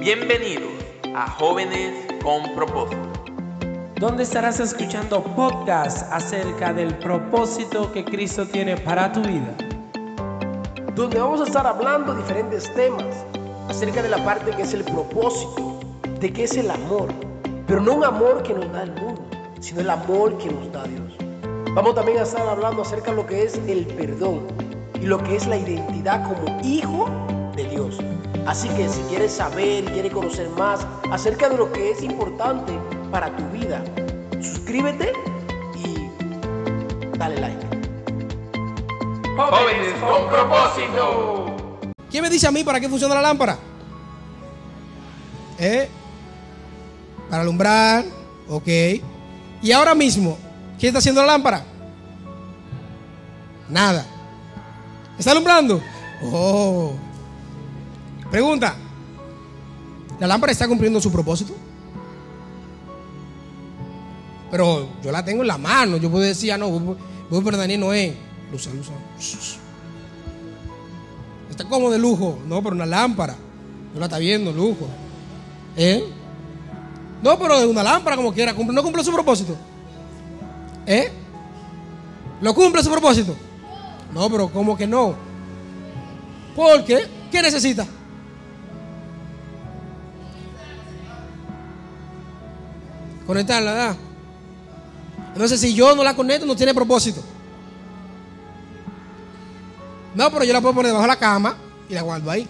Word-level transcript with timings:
Bienvenidos 0.00 0.72
a 1.14 1.28
Jóvenes 1.32 1.92
con 2.22 2.54
Propósito. 2.54 2.96
donde 3.96 4.22
estarás 4.22 4.58
escuchando 4.58 5.22
podcasts 5.22 6.06
acerca 6.10 6.72
del 6.72 6.96
propósito 7.00 7.92
que 7.92 8.02
Cristo 8.02 8.46
tiene 8.46 8.78
para 8.78 9.12
tu 9.12 9.20
vida. 9.20 9.54
donde 10.94 11.20
vamos 11.20 11.42
a 11.42 11.44
estar 11.44 11.66
hablando 11.66 12.14
diferentes 12.14 12.72
temas 12.74 13.04
acerca 13.68 14.02
de 14.02 14.08
la 14.08 14.24
parte 14.24 14.52
que 14.52 14.62
es 14.62 14.72
el 14.72 14.84
propósito, 14.84 15.78
de 16.18 16.32
qué 16.32 16.44
es 16.44 16.56
el 16.56 16.70
amor, 16.70 17.08
pero 17.66 17.82
no 17.82 17.92
un 17.92 18.04
amor 18.04 18.42
que 18.42 18.54
nos 18.54 18.72
da 18.72 18.84
el 18.84 18.92
mundo, 18.92 19.22
sino 19.60 19.82
el 19.82 19.90
amor 19.90 20.38
que 20.38 20.50
nos 20.50 20.72
da 20.72 20.82
Dios. 20.84 21.14
Vamos 21.74 21.94
también 21.94 22.20
a 22.20 22.22
estar 22.22 22.48
hablando 22.48 22.80
acerca 22.80 23.10
de 23.10 23.18
lo 23.18 23.26
que 23.26 23.42
es 23.42 23.60
el 23.68 23.84
perdón 23.84 24.46
y 24.94 25.04
lo 25.04 25.22
que 25.22 25.36
es 25.36 25.46
la 25.46 25.58
identidad 25.58 26.24
como 26.24 26.58
hijo 26.62 27.06
de 27.54 27.64
Dios. 27.64 27.98
Así 28.50 28.68
que 28.70 28.88
si 28.88 29.00
quieres 29.02 29.32
saber 29.32 29.84
y 29.84 29.86
quieres 29.86 30.12
conocer 30.12 30.48
más 30.50 30.84
acerca 31.12 31.48
de 31.48 31.56
lo 31.56 31.70
que 31.70 31.92
es 31.92 32.02
importante 32.02 32.72
para 33.08 33.36
tu 33.36 33.48
vida, 33.50 33.80
suscríbete 34.40 35.12
y 35.76 36.10
dale 37.16 37.40
like. 37.40 37.64
Jóvenes 39.36 39.94
con 40.00 40.28
Propósito. 40.28 41.56
¿Quién 42.10 42.24
me 42.24 42.28
dice 42.28 42.48
a 42.48 42.50
mí 42.50 42.64
para 42.64 42.80
qué 42.80 42.88
funciona 42.88 43.14
la 43.14 43.22
lámpara? 43.22 43.56
¿Eh? 45.56 45.88
Para 47.30 47.42
alumbrar, 47.42 48.04
ok. 48.48 48.68
Y 49.62 49.70
ahora 49.70 49.94
mismo, 49.94 50.36
¿quién 50.76 50.88
está 50.88 50.98
haciendo 50.98 51.20
la 51.20 51.28
lámpara? 51.28 51.64
Nada. 53.68 54.04
¿Está 55.16 55.30
alumbrando? 55.30 55.80
Oh. 56.24 56.94
Pregunta. 58.30 58.76
¿La 60.18 60.26
lámpara 60.26 60.52
está 60.52 60.68
cumpliendo 60.68 61.00
su 61.00 61.10
propósito? 61.10 61.54
Pero 64.50 64.88
yo 65.02 65.12
la 65.12 65.24
tengo 65.24 65.42
en 65.42 65.48
la 65.48 65.58
mano. 65.58 65.96
Yo 65.96 66.10
puedo 66.10 66.24
decir, 66.24 66.52
ah, 66.52 66.58
no, 66.58 66.68
voy, 66.68 66.96
voy 67.30 67.40
por 67.42 67.56
Daniel 67.56 67.80
Noé. 67.80 68.16
Luza, 68.50 68.70
luza. 68.72 68.92
Está 71.48 71.64
como 71.64 71.90
de 71.90 71.98
lujo. 71.98 72.38
No, 72.46 72.62
pero 72.62 72.74
una 72.74 72.86
lámpara. 72.86 73.36
No 73.94 74.00
la 74.00 74.06
está 74.06 74.18
viendo, 74.18 74.52
lujo. 74.52 74.86
¿Eh? 75.76 76.04
No, 77.22 77.38
pero 77.38 77.60
de 77.60 77.66
una 77.66 77.82
lámpara 77.82 78.16
como 78.16 78.32
quiera. 78.32 78.52
No 78.52 78.82
cumple 78.82 79.04
su 79.04 79.12
propósito. 79.12 79.56
¿Eh? 80.86 81.10
¿Lo 82.40 82.54
cumple 82.54 82.82
su 82.82 82.90
propósito? 82.90 83.36
No, 84.12 84.28
pero 84.30 84.48
como 84.48 84.76
que 84.76 84.86
no. 84.86 85.14
¿Por 86.56 86.84
qué? 86.84 87.06
¿Qué 87.30 87.42
necesita? 87.42 87.86
Conectarla, 93.30 93.72
¿verdad? 93.72 93.96
Entonces, 95.34 95.60
si 95.60 95.72
yo 95.72 95.94
no 95.94 96.02
la 96.02 96.16
conecto, 96.16 96.44
no 96.44 96.56
tiene 96.56 96.74
propósito. 96.74 97.22
No, 100.16 100.32
pero 100.32 100.42
yo 100.42 100.52
la 100.52 100.60
puedo 100.60 100.74
poner 100.74 100.88
debajo 100.88 101.04
de 101.04 101.12
la 101.14 101.16
cama 101.16 101.56
y 101.88 101.94
la 101.94 102.02
guardo 102.02 102.28
ahí. 102.28 102.44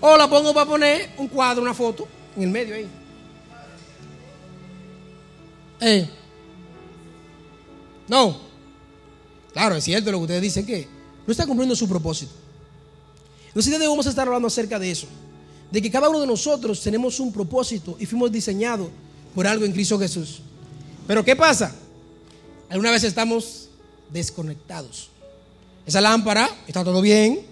O 0.00 0.16
la 0.16 0.30
pongo 0.30 0.54
para 0.54 0.70
poner 0.70 1.10
un 1.18 1.26
cuadro, 1.26 1.62
una 1.62 1.74
foto, 1.74 2.06
en 2.36 2.44
el 2.44 2.48
medio 2.50 2.76
ahí. 2.76 2.88
Eh. 5.80 6.08
No. 8.06 8.38
Claro, 9.52 9.74
es 9.74 9.82
cierto 9.82 10.12
lo 10.12 10.18
que 10.18 10.22
ustedes 10.22 10.42
dicen 10.42 10.64
que 10.64 10.86
no 11.26 11.32
está 11.32 11.44
cumpliendo 11.44 11.74
su 11.74 11.88
propósito. 11.88 12.34
Entonces 13.48 13.72
debemos 13.80 14.06
estar 14.06 14.28
hablando 14.28 14.46
acerca 14.46 14.78
de 14.78 14.92
eso. 14.92 15.08
De 15.72 15.82
que 15.82 15.90
cada 15.90 16.08
uno 16.08 16.20
de 16.20 16.26
nosotros 16.28 16.80
tenemos 16.80 17.18
un 17.18 17.32
propósito 17.32 17.96
y 17.98 18.06
fuimos 18.06 18.30
diseñados 18.30 18.90
por 19.38 19.46
algo 19.46 19.64
en 19.64 19.70
Cristo 19.70 19.96
Jesús. 20.00 20.40
Pero 21.06 21.24
¿qué 21.24 21.36
pasa? 21.36 21.72
Alguna 22.68 22.90
vez 22.90 23.04
estamos 23.04 23.68
desconectados. 24.10 25.10
Esa 25.86 26.00
lámpara 26.00 26.50
está 26.66 26.82
todo 26.82 27.00
bien, 27.00 27.46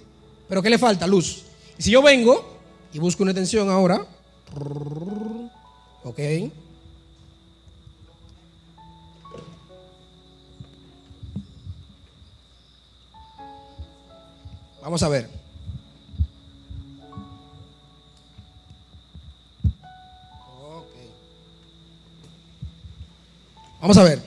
pero 0.49 0.65
¿qué 0.65 0.69
le 0.69 0.79
falta? 0.79 1.07
Luz. 1.07 1.45
Y 1.79 1.85
si 1.85 1.93
yo 1.93 2.03
vengo 2.03 2.59
y 2.93 2.99
busco 2.99 3.23
una 3.23 3.33
tensión 3.33 3.71
ahora, 3.71 4.05
ok. 6.03 6.19
Vamos 14.83 15.05
a 15.05 15.09
ver. 15.09 15.36
Vamos 23.87 23.99
a 23.99 24.03
ver. 24.03 24.21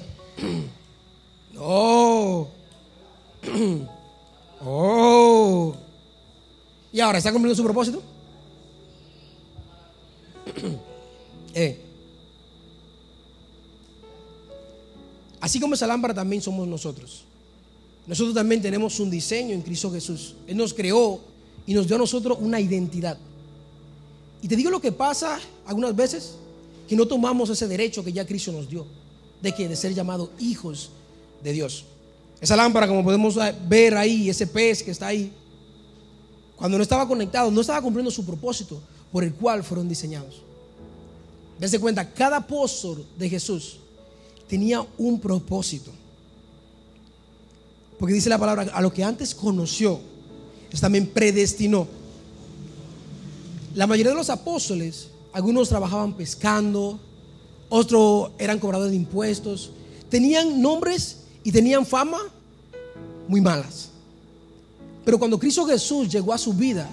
Oh. 1.58 2.48
Oh. 4.62 5.76
¿Y 6.94 7.02
ahora 7.02 7.18
está 7.18 7.34
cumpliendo 7.34 7.58
su 7.58 7.64
propósito? 7.66 8.02
Eh. 11.54 11.78
Así 15.42 15.60
como 15.60 15.74
esa 15.74 15.88
lámpara 15.88 16.14
también 16.14 16.42
somos 16.42 16.66
nosotros. 16.66 17.26
Nosotros 18.08 18.34
también 18.34 18.62
tenemos 18.62 18.98
un 19.02 19.10
diseño 19.10 19.54
en 19.54 19.62
Cristo 19.62 19.92
Jesús. 19.92 20.36
Él 20.48 20.56
nos 20.56 20.74
creó 20.74 21.20
y 21.68 21.74
nos 21.74 21.86
dio 21.86 21.98
a 21.98 22.00
nosotros 22.00 22.38
una 22.40 22.62
identidad. 22.62 23.18
Y 24.42 24.48
te 24.48 24.56
digo 24.56 24.70
lo 24.70 24.80
que 24.80 24.94
pasa 24.94 25.38
algunas 25.66 25.94
veces, 25.94 26.36
que 26.88 26.96
no 26.96 27.06
tomamos 27.06 27.50
ese 27.50 27.68
derecho 27.68 28.06
que 28.06 28.14
ya 28.14 28.26
Cristo 28.26 28.54
nos 28.54 28.70
dio, 28.70 28.86
de 29.42 29.54
que 29.54 29.68
de 29.68 29.76
ser 29.76 29.94
llamados 29.94 30.30
hijos 30.40 30.90
de 31.44 31.54
Dios. 31.54 31.86
Esa 32.42 32.56
lámpara, 32.56 32.88
como 32.88 33.04
podemos 33.04 33.36
ver 33.68 33.96
ahí, 33.96 34.30
ese 34.30 34.48
pez 34.48 34.82
que 34.84 34.92
está 34.92 35.08
ahí, 35.08 35.32
cuando 36.56 36.78
no 36.78 36.84
estaba 36.84 37.08
conectado, 37.08 37.52
no 37.52 37.62
estaba 37.62 37.82
cumpliendo 37.82 38.12
su 38.12 38.26
propósito 38.26 38.82
por 39.12 39.24
el 39.24 39.34
cual 39.34 39.64
fueron 39.64 39.88
diseñados. 39.88 40.42
Desde 41.60 41.80
cuenta, 41.80 42.10
cada 42.14 42.38
apóstol 42.38 43.06
de 43.18 43.30
Jesús 43.30 43.78
tenía 44.48 44.86
un 44.98 45.20
propósito. 45.20 45.92
Porque 47.98 48.14
dice 48.14 48.30
la 48.30 48.38
palabra, 48.38 48.72
a 48.74 48.82
lo 48.82 48.94
que 48.94 49.04
antes 49.04 49.36
conoció, 49.36 50.00
es 50.72 50.80
también 50.80 51.08
predestinó. 51.08 51.88
La 53.76 53.88
mayoría 53.88 54.12
de 54.12 54.18
los 54.18 54.30
apóstoles, 54.30 55.10
algunos 55.34 55.70
trabajaban 55.70 56.14
pescando, 56.14 57.00
otros 57.70 58.32
eran 58.40 58.60
cobradores 58.60 58.92
de 58.92 58.98
impuestos, 58.98 59.72
tenían 60.10 60.62
nombres 60.62 61.18
y 61.44 61.52
tenían 61.52 61.86
fama 61.86 62.20
muy 63.28 63.42
malas. 63.42 63.90
Pero 65.06 65.18
cuando 65.18 65.40
Cristo 65.40 65.66
Jesús 65.66 66.10
llegó 66.10 66.34
a 66.34 66.38
su 66.38 66.54
vida, 66.54 66.90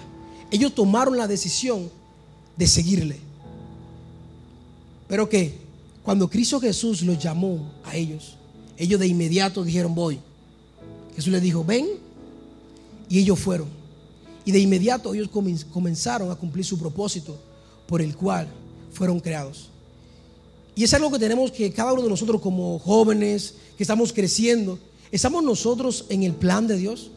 ellos 0.49 0.73
tomaron 0.73 1.17
la 1.17 1.27
decisión 1.27 1.89
de 2.55 2.67
seguirle. 2.67 3.19
Pero 5.07 5.27
que 5.27 5.57
cuando 6.03 6.29
Cristo 6.29 6.59
Jesús 6.59 7.01
los 7.01 7.17
llamó 7.17 7.71
a 7.83 7.95
ellos, 7.95 8.35
ellos 8.77 8.99
de 8.99 9.07
inmediato 9.07 9.63
dijeron, 9.63 9.93
voy. 9.93 10.19
Jesús 11.15 11.31
les 11.31 11.41
dijo, 11.41 11.63
ven. 11.63 11.87
Y 13.09 13.19
ellos 13.19 13.39
fueron. 13.39 13.67
Y 14.45 14.51
de 14.51 14.59
inmediato 14.59 15.13
ellos 15.13 15.29
comenzaron 15.71 16.31
a 16.31 16.35
cumplir 16.35 16.63
su 16.63 16.77
propósito 16.77 17.37
por 17.87 18.01
el 18.01 18.15
cual 18.15 18.47
fueron 18.91 19.19
creados. 19.19 19.69
Y 20.77 20.83
es 20.83 20.93
algo 20.93 21.09
que 21.09 21.17
tenemos 21.17 21.51
que 21.51 21.73
cada 21.73 21.91
uno 21.91 22.03
de 22.03 22.09
nosotros 22.09 22.39
como 22.39 22.77
jóvenes 22.77 23.55
que 23.75 23.83
estamos 23.83 24.13
creciendo, 24.13 24.77
¿estamos 25.11 25.43
nosotros 25.43 26.05
en 26.09 26.21
el 26.21 26.33
plan 26.33 26.67
de 26.67 26.77
Dios? 26.77 27.09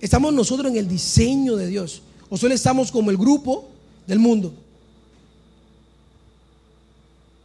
¿Estamos 0.00 0.34
nosotros 0.34 0.72
en 0.72 0.76
el 0.76 0.88
diseño 0.88 1.54
de 1.54 1.68
Dios? 1.68 2.02
¿O 2.28 2.36
solo 2.36 2.52
estamos 2.52 2.90
como 2.90 3.12
el 3.12 3.16
grupo 3.16 3.68
del 4.04 4.18
mundo? 4.18 4.52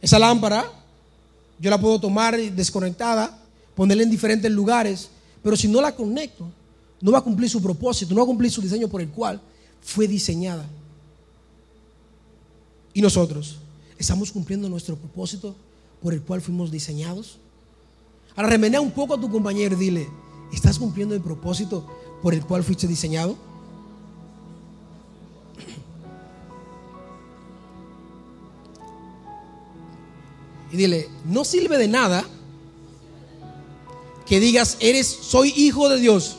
Esa 0.02 0.18
lámpara 0.18 0.68
yo 1.60 1.70
la 1.70 1.80
puedo 1.80 2.00
tomar 2.00 2.36
desconectada, 2.36 3.38
ponerla 3.76 4.02
en 4.02 4.10
diferentes 4.10 4.50
lugares, 4.50 5.08
pero 5.40 5.56
si 5.56 5.68
no 5.68 5.80
la 5.80 5.94
conecto, 5.94 6.50
no 7.00 7.12
va 7.12 7.18
a 7.18 7.22
cumplir 7.22 7.48
su 7.48 7.62
propósito, 7.62 8.12
no 8.12 8.22
va 8.22 8.24
a 8.24 8.26
cumplir 8.26 8.50
su 8.50 8.60
diseño 8.60 8.88
por 8.88 9.00
el 9.00 9.10
cual 9.10 9.40
fue 9.82 10.08
diseñada. 10.08 10.66
Y 12.92 13.00
nosotros, 13.00 13.58
¿estamos 14.00 14.32
cumpliendo 14.32 14.66
nuestro 14.70 14.96
propósito 14.96 15.54
por 16.02 16.14
el 16.14 16.22
cual 16.22 16.40
fuimos 16.40 16.70
diseñados? 16.70 17.36
Ahora 18.34 18.48
remenea 18.48 18.80
un 18.80 18.90
poco 18.90 19.14
a 19.14 19.20
tu 19.20 19.30
compañero 19.30 19.76
y 19.76 19.78
dile, 19.78 20.08
¿estás 20.52 20.78
cumpliendo 20.78 21.14
el 21.14 21.20
propósito 21.20 21.86
por 22.22 22.32
el 22.32 22.42
cual 22.42 22.64
fuiste 22.64 22.86
diseñado? 22.86 23.36
Y 30.72 30.76
dile, 30.76 31.08
no 31.26 31.44
sirve 31.44 31.76
de 31.76 31.88
nada 31.88 32.24
que 34.24 34.40
digas, 34.40 34.78
eres, 34.80 35.08
soy 35.08 35.52
hijo 35.54 35.90
de 35.90 36.00
Dios 36.00 36.36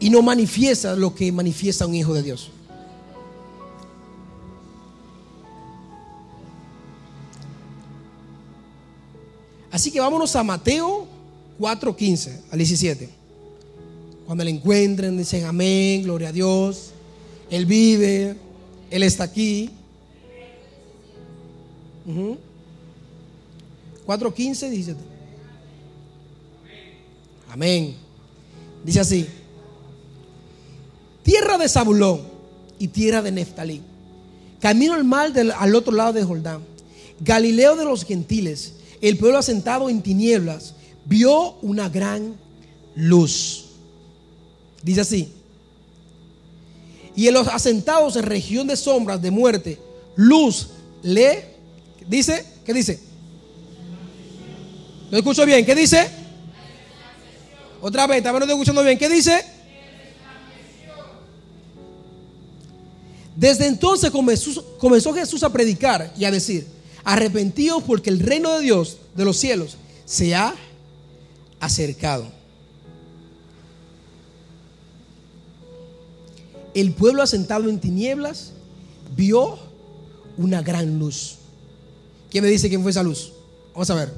y 0.00 0.10
no 0.10 0.20
manifiestas 0.20 0.98
lo 0.98 1.14
que 1.14 1.32
manifiesta 1.32 1.86
un 1.86 1.94
hijo 1.94 2.12
de 2.12 2.22
Dios. 2.22 2.50
Así 9.78 9.92
que 9.92 10.00
vámonos 10.00 10.34
a 10.34 10.42
Mateo 10.42 11.06
4:15 11.60 12.40
al 12.50 12.58
17. 12.58 13.08
Cuando 14.26 14.42
le 14.42 14.50
encuentren, 14.50 15.16
dicen 15.16 15.44
amén, 15.44 16.02
gloria 16.02 16.30
a 16.30 16.32
Dios. 16.32 16.90
Él 17.48 17.64
vive, 17.64 18.34
Él 18.90 19.04
está 19.04 19.22
aquí. 19.22 19.70
Ujú. 22.04 22.38
4:15, 24.04 24.68
17. 24.68 25.00
Amén. 27.48 27.94
Dice 28.84 28.98
así: 28.98 29.28
Tierra 31.22 31.56
de 31.56 31.68
Zabulón 31.68 32.22
y 32.80 32.88
tierra 32.88 33.22
de 33.22 33.30
Neftalí. 33.30 33.80
Camino 34.58 34.94
al 34.94 35.04
mar 35.04 35.32
del- 35.32 35.52
al 35.52 35.72
otro 35.76 35.92
lado 35.92 36.14
de 36.14 36.24
Jordán. 36.24 36.62
Galileo 37.20 37.76
de 37.76 37.84
los 37.84 38.04
gentiles. 38.04 38.72
El 39.00 39.16
pueblo 39.16 39.38
asentado 39.38 39.88
en 39.88 40.02
tinieblas 40.02 40.74
vio 41.04 41.54
una 41.62 41.88
gran 41.88 42.36
luz. 42.94 43.66
Dice 44.82 45.00
así. 45.00 45.32
Y 47.14 47.28
en 47.28 47.34
los 47.34 47.48
asentados 47.48 48.16
en 48.16 48.24
región 48.24 48.66
de 48.66 48.76
sombras 48.76 49.20
de 49.20 49.30
muerte, 49.30 49.78
luz 50.16 50.68
le 51.02 51.56
dice, 52.08 52.44
¿qué 52.64 52.72
dice? 52.72 53.00
¿Lo 55.10 55.18
escucho 55.18 55.44
bien? 55.46 55.64
¿Qué 55.64 55.74
dice? 55.74 56.08
Otra 57.80 58.06
vez, 58.06 58.22
también 58.22 58.40
no 58.40 58.44
estoy 58.44 58.54
escuchando 58.54 58.82
bien. 58.82 58.98
¿Qué 58.98 59.08
dice? 59.08 59.44
Desde 63.34 63.66
entonces 63.66 64.10
comenzó, 64.10 64.78
comenzó 64.78 65.14
Jesús 65.14 65.42
a 65.44 65.52
predicar 65.52 66.12
y 66.18 66.24
a 66.24 66.30
decir, 66.30 66.66
arrepentíos 67.04 67.82
porque 67.82 68.10
el 68.10 68.20
reino 68.20 68.54
de 68.54 68.62
Dios, 68.62 68.98
de 69.14 69.24
los 69.24 69.36
cielos, 69.36 69.76
se 70.04 70.34
ha 70.34 70.54
acercado. 71.60 72.26
El 76.74 76.92
pueblo 76.92 77.22
asentado 77.22 77.68
en 77.68 77.80
tinieblas 77.80 78.52
vio 79.16 79.58
una 80.36 80.62
gran 80.62 80.98
luz. 80.98 81.36
¿Quién 82.30 82.44
me 82.44 82.50
dice 82.50 82.68
quién 82.68 82.82
fue 82.82 82.90
esa 82.90 83.02
luz? 83.02 83.32
Vamos 83.72 83.90
a 83.90 83.94
ver. 83.94 84.12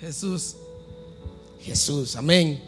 Jesús. 0.00 0.56
Jesús, 1.60 2.16
amén. 2.16 2.67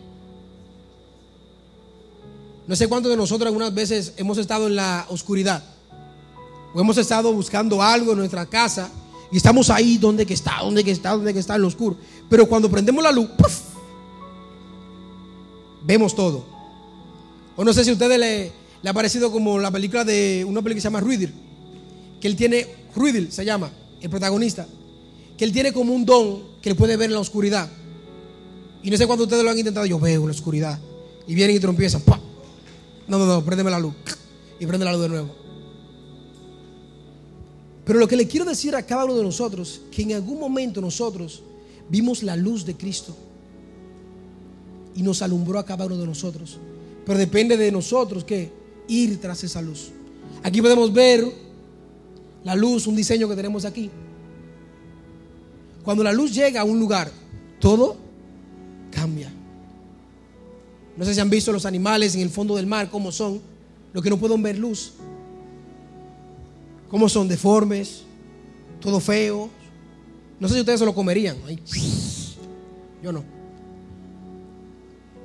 No 2.70 2.76
sé 2.76 2.86
cuántos 2.86 3.10
de 3.10 3.16
nosotros 3.16 3.48
algunas 3.48 3.74
veces 3.74 4.12
hemos 4.16 4.38
estado 4.38 4.68
en 4.68 4.76
la 4.76 5.04
oscuridad 5.08 5.60
o 6.72 6.80
hemos 6.80 6.96
estado 6.98 7.32
buscando 7.32 7.82
algo 7.82 8.12
en 8.12 8.18
nuestra 8.18 8.46
casa 8.46 8.92
y 9.32 9.38
estamos 9.38 9.70
ahí 9.70 9.98
donde 9.98 10.24
que 10.24 10.34
está, 10.34 10.60
donde 10.62 10.84
que 10.84 10.92
está, 10.92 11.10
donde 11.10 11.34
que 11.34 11.40
está 11.40 11.56
en 11.56 11.62
lo 11.62 11.66
oscuro. 11.66 11.96
Pero 12.28 12.48
cuando 12.48 12.70
prendemos 12.70 13.02
la 13.02 13.10
luz, 13.10 13.28
¡puf! 13.36 13.58
vemos 15.84 16.14
todo. 16.14 16.44
O 17.56 17.64
no 17.64 17.72
sé 17.72 17.82
si 17.82 17.90
a 17.90 17.94
ustedes 17.94 18.16
le, 18.20 18.52
ha 18.88 18.92
parecido 18.92 19.32
como 19.32 19.58
la 19.58 19.72
película 19.72 20.04
de 20.04 20.44
una 20.44 20.62
película 20.62 20.76
que 20.76 20.80
se 20.80 20.86
llama 20.86 21.00
Ruidir, 21.00 21.32
que 22.20 22.28
él 22.28 22.36
tiene, 22.36 22.68
Ruidir 22.94 23.32
se 23.32 23.44
llama, 23.44 23.72
el 24.00 24.10
protagonista, 24.10 24.68
que 25.36 25.44
él 25.44 25.50
tiene 25.50 25.72
como 25.72 25.92
un 25.92 26.04
don 26.04 26.44
que 26.62 26.70
le 26.70 26.76
puede 26.76 26.96
ver 26.96 27.10
en 27.10 27.14
la 27.14 27.20
oscuridad. 27.20 27.68
Y 28.84 28.92
no 28.92 28.96
sé 28.96 29.08
cuándo 29.08 29.24
ustedes 29.24 29.42
lo 29.42 29.50
han 29.50 29.58
intentado, 29.58 29.86
yo 29.86 29.98
veo 29.98 30.20
en 30.20 30.28
la 30.28 30.34
oscuridad. 30.34 30.78
Y 31.26 31.34
vienen 31.34 31.56
y 31.56 31.58
trompiezan, 31.58 32.02
¡pam! 32.02 32.29
No, 33.10 33.18
no, 33.18 33.26
no, 33.26 33.44
préndeme 33.44 33.72
la 33.72 33.80
luz. 33.80 33.92
Y 34.60 34.66
prende 34.66 34.84
la 34.84 34.92
luz 34.92 35.02
de 35.02 35.08
nuevo. 35.08 35.34
Pero 37.84 37.98
lo 37.98 38.06
que 38.06 38.14
le 38.14 38.28
quiero 38.28 38.46
decir 38.46 38.76
a 38.76 38.86
cada 38.86 39.04
uno 39.04 39.16
de 39.16 39.24
nosotros, 39.24 39.80
que 39.90 40.02
en 40.02 40.12
algún 40.12 40.38
momento 40.38 40.80
nosotros 40.80 41.42
vimos 41.88 42.22
la 42.22 42.36
luz 42.36 42.64
de 42.64 42.76
Cristo 42.76 43.16
y 44.94 45.02
nos 45.02 45.22
alumbró 45.22 45.58
a 45.58 45.66
cada 45.66 45.86
uno 45.86 45.96
de 45.96 46.06
nosotros. 46.06 46.58
Pero 47.04 47.18
depende 47.18 47.56
de 47.56 47.72
nosotros 47.72 48.22
que 48.22 48.52
ir 48.86 49.20
tras 49.20 49.42
esa 49.42 49.60
luz. 49.60 49.90
Aquí 50.44 50.62
podemos 50.62 50.92
ver 50.92 51.26
la 52.44 52.54
luz, 52.54 52.86
un 52.86 52.94
diseño 52.94 53.28
que 53.28 53.34
tenemos 53.34 53.64
aquí. 53.64 53.90
Cuando 55.82 56.04
la 56.04 56.12
luz 56.12 56.32
llega 56.32 56.60
a 56.60 56.64
un 56.64 56.78
lugar, 56.78 57.10
todo 57.58 57.96
cambia. 58.92 59.32
No 61.00 61.06
sé 61.06 61.14
si 61.14 61.20
han 61.20 61.30
visto 61.30 61.50
los 61.50 61.64
animales 61.64 62.14
en 62.14 62.20
el 62.20 62.28
fondo 62.28 62.56
del 62.56 62.66
mar, 62.66 62.90
cómo 62.90 63.10
son, 63.10 63.40
los 63.94 64.04
que 64.04 64.10
no 64.10 64.18
pueden 64.18 64.42
ver 64.42 64.58
luz. 64.58 64.92
Cómo 66.90 67.08
son 67.08 67.26
deformes, 67.26 68.02
todo 68.82 69.00
feo. 69.00 69.48
No 70.38 70.46
sé 70.46 70.52
si 70.56 70.60
ustedes 70.60 70.78
se 70.78 70.84
lo 70.84 70.94
comerían. 70.94 71.38
Yo 73.02 73.12
no. 73.12 73.24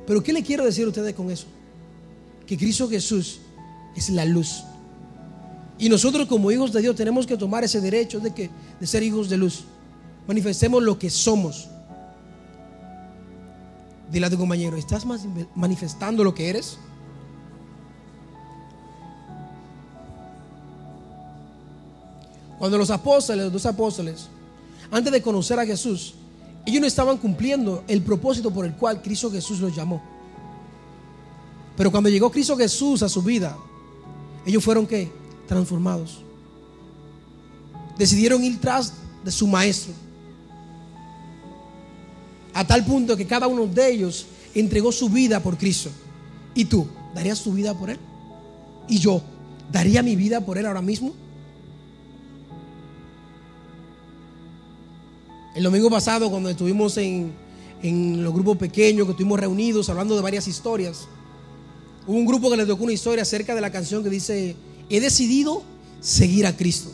Pero 0.07 0.23
¿qué 0.23 0.31
le 0.31 0.41
quiero 0.43 0.63
decir 0.63 0.85
a 0.85 0.87
ustedes 0.87 1.13
con 1.13 1.29
eso? 1.29 1.47
Que 2.47 2.57
Cristo 2.57 2.87
Jesús 2.87 3.41
es 3.97 4.09
la 4.11 4.23
luz. 4.23 4.63
Y 5.77 5.89
nosotros 5.89 6.25
como 6.27 6.51
hijos 6.51 6.71
de 6.71 6.83
Dios 6.83 6.95
tenemos 6.95 7.27
que 7.27 7.35
tomar 7.35 7.65
ese 7.65 7.81
derecho 7.81 8.21
de, 8.21 8.33
que, 8.33 8.49
de 8.79 8.87
ser 8.87 9.03
hijos 9.03 9.27
de 9.27 9.35
luz. 9.35 9.65
Manifestemos 10.25 10.81
lo 10.81 10.97
que 10.97 11.09
somos. 11.09 11.67
Dile 14.11 14.27
a 14.27 14.29
tu 14.29 14.37
compañero, 14.37 14.77
¿estás 14.77 15.05
manifestando 15.55 16.23
lo 16.23 16.33
que 16.33 16.49
eres? 16.49 16.77
Cuando 22.59 22.77
los 22.77 22.89
apóstoles, 22.89 23.43
los 23.43 23.53
dos 23.53 23.65
apóstoles, 23.65 24.27
antes 24.91 25.11
de 25.11 25.21
conocer 25.21 25.59
a 25.59 25.65
Jesús, 25.65 26.15
ellos 26.65 26.81
no 26.81 26.87
estaban 26.87 27.17
cumpliendo 27.17 27.83
el 27.87 28.01
propósito 28.01 28.51
por 28.51 28.65
el 28.65 28.73
cual 28.73 29.01
Cristo 29.01 29.31
Jesús 29.31 29.59
los 29.59 29.75
llamó. 29.75 30.01
Pero 31.75 31.91
cuando 31.91 32.09
llegó 32.09 32.31
Cristo 32.31 32.55
Jesús 32.55 33.03
a 33.03 33.09
su 33.09 33.21
vida, 33.21 33.57
ellos 34.45 34.63
fueron 34.63 34.87
qué? 34.87 35.11
Transformados. 35.47 36.21
Decidieron 37.97 38.43
ir 38.43 38.59
tras 38.59 38.93
de 39.23 39.31
su 39.31 39.47
maestro. 39.47 39.93
A 42.55 42.65
tal 42.65 42.85
punto 42.85 43.17
que 43.17 43.27
cada 43.27 43.47
uno 43.47 43.67
de 43.67 43.91
ellos 43.91 44.27
entregó 44.53 44.93
su 44.93 45.09
vida 45.09 45.41
por 45.41 45.57
Cristo. 45.57 45.89
¿Y 46.55 46.63
tú? 46.65 46.87
¿Darías 47.13 47.43
tu 47.43 47.51
vida 47.51 47.77
por 47.77 47.89
Él? 47.89 47.99
¿Y 48.87 48.97
yo? 48.97 49.21
¿Daría 49.69 50.01
mi 50.01 50.15
vida 50.15 50.39
por 50.39 50.57
Él 50.57 50.65
ahora 50.65 50.81
mismo? 50.81 51.13
El 55.53 55.63
domingo 55.63 55.89
pasado, 55.89 56.31
cuando 56.31 56.49
estuvimos 56.49 56.95
en, 56.95 57.33
en 57.83 58.23
los 58.23 58.33
grupos 58.33 58.55
pequeños, 58.55 59.05
que 59.05 59.11
estuvimos 59.11 59.37
reunidos 59.37 59.89
hablando 59.89 60.15
de 60.15 60.21
varias 60.21 60.47
historias, 60.47 61.09
hubo 62.07 62.15
un 62.15 62.25
grupo 62.25 62.49
que 62.49 62.55
le 62.55 62.65
tocó 62.65 62.85
una 62.85 62.93
historia 62.93 63.23
acerca 63.23 63.53
de 63.53 63.59
la 63.59 63.69
canción 63.69 64.01
que 64.01 64.09
dice, 64.09 64.55
he 64.89 65.01
decidido 65.01 65.61
seguir 65.99 66.47
a 66.47 66.55
Cristo. 66.55 66.89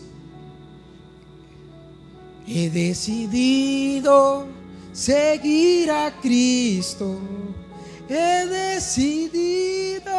He 2.47 2.71
decidido 2.71 4.47
seguir 4.93 5.91
a 5.91 6.11
Cristo. 6.21 7.19
He 8.09 8.47
decidido 8.47 10.11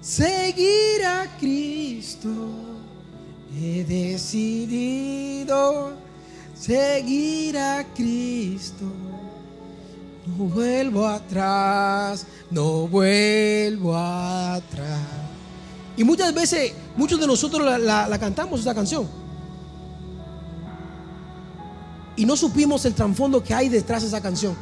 seguir 0.00 1.04
a 1.04 1.26
Cristo. 1.38 2.30
He 3.54 3.84
decidido 3.84 5.92
seguir 6.54 7.58
a 7.58 7.84
Cristo. 7.94 8.86
No 10.26 10.46
vuelvo 10.46 11.06
atrás, 11.06 12.26
no 12.50 12.88
vuelvo 12.88 13.94
atrás. 13.96 15.26
Y 15.96 16.04
muchas 16.04 16.34
veces, 16.34 16.74
muchos 16.96 17.18
de 17.18 17.26
nosotros 17.26 17.80
la, 17.80 18.18
cantamos 18.18 18.60
esa 18.60 18.74
canción. 18.74 19.08
Y 22.16 22.24
no 22.24 22.36
supimos 22.36 22.84
el 22.86 22.94
trasfondo 22.94 23.42
que 23.42 23.52
hay 23.52 23.68
detrás 23.68 24.02
de 24.02 24.08
esa 24.08 24.20
canción. 24.20 24.54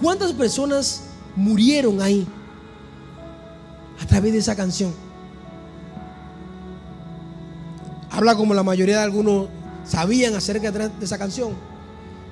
¿Cuántas 0.00 0.32
personas 0.32 1.02
murieron 1.34 2.00
ahí 2.00 2.26
a 4.00 4.06
través 4.06 4.32
de 4.32 4.38
esa 4.38 4.54
canción? 4.54 4.94
Habla 8.10 8.36
como 8.36 8.54
la 8.54 8.62
mayoría 8.62 8.98
de 8.98 9.02
algunos 9.02 9.48
sabían 9.84 10.34
acerca 10.34 10.70
de 10.70 11.04
esa 11.04 11.18
canción. 11.18 11.52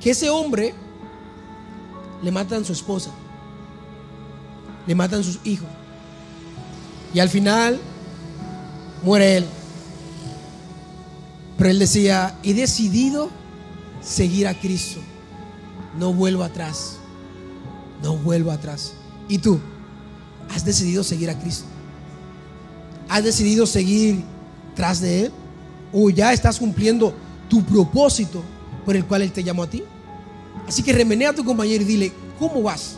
Que 0.00 0.10
ese 0.10 0.30
hombre 0.30 0.75
le 2.22 2.30
matan 2.30 2.64
su 2.64 2.72
esposa, 2.72 3.10
le 4.86 4.94
matan 4.94 5.25
sus 5.25 5.40
hijos. 5.44 5.68
Y 7.12 7.18
al 7.18 7.28
final 7.28 7.80
muere 9.02 9.38
él. 9.38 9.46
Pero 11.56 11.70
él 11.70 11.78
decía, 11.78 12.38
he 12.42 12.52
decidido 12.54 13.30
seguir 14.06 14.46
a 14.46 14.54
Cristo. 14.54 15.00
No 15.98 16.12
vuelvo 16.12 16.42
atrás. 16.44 16.98
No 18.02 18.16
vuelvo 18.16 18.50
atrás. 18.50 18.92
¿Y 19.28 19.38
tú? 19.38 19.58
¿Has 20.54 20.64
decidido 20.64 21.02
seguir 21.02 21.30
a 21.30 21.38
Cristo? 21.38 21.66
¿Has 23.08 23.25
decidido 23.25 23.66
seguir 23.66 24.22
tras 24.75 25.00
de 25.00 25.26
Él? 25.26 25.32
o 25.92 26.10
ya 26.10 26.32
estás 26.32 26.58
cumpliendo 26.58 27.14
tu 27.48 27.64
propósito 27.64 28.42
por 28.84 28.96
el 28.96 29.04
cual 29.04 29.22
Él 29.22 29.32
te 29.32 29.42
llamó 29.42 29.62
a 29.62 29.70
ti. 29.70 29.82
Así 30.66 30.82
que 30.82 30.92
remenea 30.92 31.30
a 31.30 31.32
tu 31.32 31.44
compañero 31.44 31.82
y 31.82 31.86
dile, 31.86 32.12
¿cómo 32.38 32.62
vas? 32.62 32.96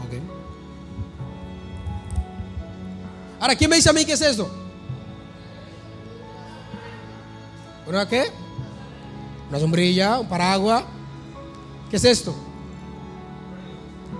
Ok. 0.00 0.14
Ahora, 3.40 3.56
¿quién 3.56 3.68
me 3.68 3.76
dice 3.76 3.90
a 3.90 3.92
mí 3.92 4.04
qué 4.04 4.12
es 4.12 4.22
esto? 4.22 4.65
¿Una 7.86 8.08
qué? 8.08 8.24
Una 9.48 9.60
sombrilla, 9.60 10.18
un 10.18 10.28
paraguas. 10.28 10.84
¿Qué 11.88 11.96
es 11.96 12.04
esto? 12.04 12.34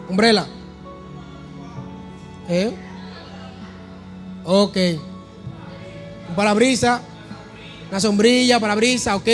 Umbrella. 0.09 0.47
¿Eh? 2.49 2.73
Ok. 4.45 4.77
Un 6.29 6.37
parabrisa. 6.37 7.03
Una 7.91 8.01
sombrilla, 8.01 8.61
parabrisa, 8.61 9.17
ok. 9.17 9.29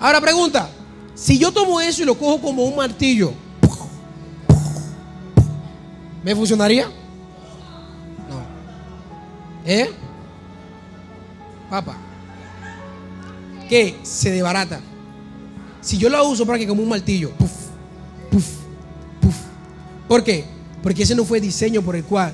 Ahora 0.00 0.20
pregunta. 0.20 0.70
Si 1.14 1.38
yo 1.38 1.52
tomo 1.52 1.80
eso 1.80 2.02
y 2.02 2.04
lo 2.04 2.14
cojo 2.14 2.40
como 2.40 2.64
un 2.64 2.76
martillo, 2.76 3.32
¿me 6.22 6.34
funcionaría? 6.34 6.86
No. 8.28 8.42
¿Eh? 9.64 9.90
Papá. 11.70 12.05
Que 13.68 13.96
se 14.02 14.30
debarata. 14.30 14.80
Si 15.80 15.98
yo 15.98 16.08
la 16.08 16.22
uso 16.22 16.46
para 16.46 16.58
que 16.58 16.66
como 16.66 16.82
un 16.82 16.88
martillo, 16.88 17.30
puf, 17.32 17.50
puf, 18.30 18.46
puf. 19.20 19.34
¿Por 20.08 20.24
qué? 20.24 20.44
Porque 20.82 21.02
ese 21.02 21.14
no 21.14 21.24
fue 21.24 21.38
el 21.38 21.44
diseño 21.44 21.82
por 21.82 21.96
el 21.96 22.04
cual 22.04 22.32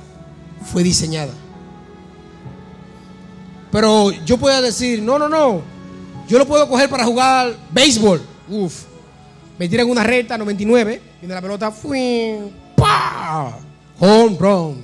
fue 0.70 0.82
diseñada. 0.82 1.32
Pero 3.70 4.10
yo 4.26 4.36
puedo 4.36 4.60
decir, 4.60 5.02
no, 5.02 5.18
no, 5.18 5.28
no. 5.28 5.62
Yo 6.28 6.38
lo 6.38 6.46
puedo 6.46 6.68
coger 6.68 6.88
para 6.88 7.04
jugar 7.04 7.56
béisbol. 7.72 8.20
Uf. 8.48 8.84
Me 9.58 9.68
tiran 9.68 9.88
una 9.88 10.02
recta 10.02 10.36
99. 10.36 11.00
Viene 11.20 11.34
la 11.34 11.40
pelota. 11.40 11.70
¡fuin! 11.70 12.52
¡Pa! 12.76 13.58
Home 13.98 14.36
run. 14.38 14.82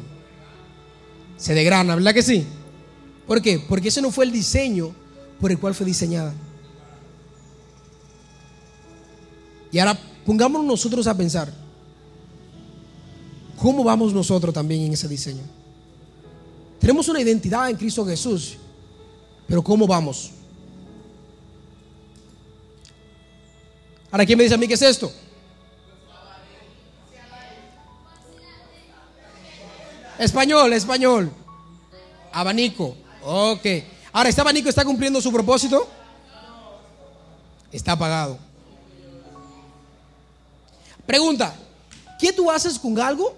Se 1.37 1.55
degrana, 1.55 1.95
¿verdad 1.95 2.15
que 2.15 2.23
sí? 2.23 2.47
¿Por 3.27 3.43
qué? 3.43 3.59
Porque 3.69 3.89
ese 3.89 4.01
no 4.01 4.11
fue 4.11 4.25
el 4.25 4.33
diseño 4.33 4.95
por 5.41 5.51
el 5.51 5.59
cual 5.59 5.75
fue 5.75 5.87
diseñada. 5.87 6.33
Y 9.71 9.79
ahora 9.79 9.99
pongámonos 10.25 10.67
nosotros 10.67 11.07
a 11.07 11.17
pensar. 11.17 11.53
¿Cómo 13.61 13.83
vamos 13.83 14.13
nosotros 14.13 14.55
también 14.55 14.83
en 14.83 14.93
ese 14.93 15.09
diseño? 15.09 15.43
Tenemos 16.79 17.09
una 17.09 17.21
identidad 17.21 17.69
en 17.69 17.77
Cristo 17.77 18.07
Jesús, 18.07 18.57
pero 19.47 19.63
¿cómo 19.63 19.87
vamos? 19.87 20.31
Ahora, 24.11 24.25
¿quién 24.25 24.39
me 24.39 24.45
dice 24.45 24.55
a 24.55 24.59
mí 24.59 24.67
qué 24.67 24.75
es 24.75 24.83
esto? 24.83 25.13
Español, 30.19 30.73
español. 30.73 31.31
Abanico. 32.33 32.97
Ok. 33.23 33.67
Ahora, 34.13 34.29
¿este 34.29 34.41
abanico 34.41 34.69
está 34.69 34.85
cumpliendo 34.85 35.21
su 35.21 35.33
propósito? 35.33 35.87
Está 37.71 37.93
apagado. 37.93 38.39
Pregunta, 41.07 41.55
¿qué 42.19 42.33
tú 42.33 42.51
haces 42.51 42.79
con 42.79 42.99
algo 43.01 43.35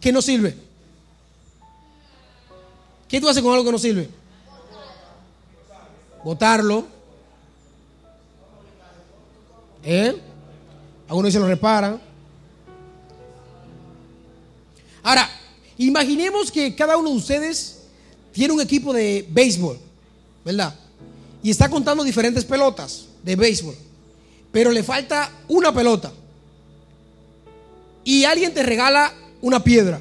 que 0.00 0.12
no 0.12 0.22
sirve? 0.22 0.56
¿Qué 3.08 3.20
tú 3.20 3.28
haces 3.28 3.42
con 3.42 3.52
algo 3.52 3.64
que 3.64 3.72
no 3.72 3.78
sirve? 3.78 4.08
Botarlo. 6.24 6.86
¿Eh? 9.82 10.20
Algunos 11.08 11.32
se 11.32 11.40
lo 11.40 11.46
reparan. 11.46 12.00
Ahora, 15.02 15.28
imaginemos 15.78 16.52
que 16.52 16.74
cada 16.76 16.96
uno 16.96 17.10
de 17.10 17.16
ustedes 17.16 17.79
tiene 18.40 18.54
un 18.54 18.60
equipo 18.62 18.94
de 18.94 19.26
béisbol, 19.28 19.78
¿verdad? 20.46 20.74
Y 21.42 21.50
está 21.50 21.68
contando 21.68 22.02
diferentes 22.02 22.42
pelotas 22.42 23.04
de 23.22 23.36
béisbol, 23.36 23.74
pero 24.50 24.72
le 24.72 24.82
falta 24.82 25.30
una 25.48 25.74
pelota. 25.74 26.10
Y 28.02 28.24
alguien 28.24 28.54
te 28.54 28.62
regala 28.62 29.12
una 29.42 29.62
piedra. 29.62 30.00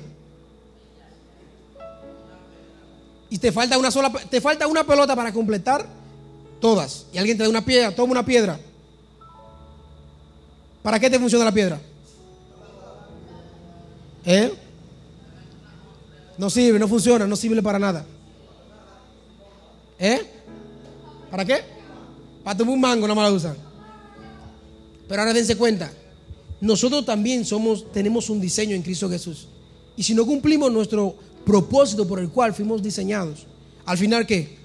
Y 3.29 3.39
te 3.39 3.51
falta 3.51 3.77
una 3.77 3.91
sola, 3.91 4.09
te 4.09 4.39
falta 4.39 4.67
una 4.67 4.85
pelota 4.85 5.17
para 5.17 5.33
completar 5.33 5.85
todas. 6.61 7.07
Y 7.11 7.17
alguien 7.17 7.37
te 7.37 7.43
da 7.43 7.49
una 7.49 7.65
piedra, 7.65 7.93
toma 7.93 8.13
una 8.13 8.25
piedra. 8.25 8.57
¿Para 10.81 10.97
qué 10.97 11.09
te 11.09 11.19
funciona 11.19 11.43
la 11.43 11.51
piedra? 11.51 11.81
¿Eh? 14.23 14.53
No 16.37 16.49
sirve, 16.49 16.79
no 16.79 16.87
funciona, 16.87 17.27
no 17.27 17.35
sirve 17.35 17.61
para 17.61 17.79
nada. 17.79 18.05
¿Eh? 19.99 20.21
¿Para 21.29 21.45
qué? 21.45 21.61
Para 22.43 22.57
tomar 22.57 22.73
un 22.73 22.81
mango, 22.81 23.07
no 23.07 23.15
me 23.15 23.21
la 23.21 23.31
usan. 23.31 23.55
Pero 25.07 25.21
ahora 25.21 25.33
dense 25.33 25.57
cuenta, 25.57 25.91
nosotros 26.61 27.05
también 27.05 27.45
somos, 27.45 27.91
tenemos 27.91 28.29
un 28.29 28.39
diseño 28.39 28.75
en 28.75 28.81
Cristo 28.81 29.09
Jesús. 29.09 29.47
Y 29.97 30.03
si 30.03 30.13
no 30.13 30.25
cumplimos 30.25 30.71
nuestro 30.71 31.15
propósito 31.45 32.07
por 32.07 32.19
el 32.19 32.29
cual 32.29 32.53
fuimos 32.53 32.81
diseñados, 32.81 33.45
al 33.85 33.97
final 33.97 34.25
¿qué? 34.25 34.57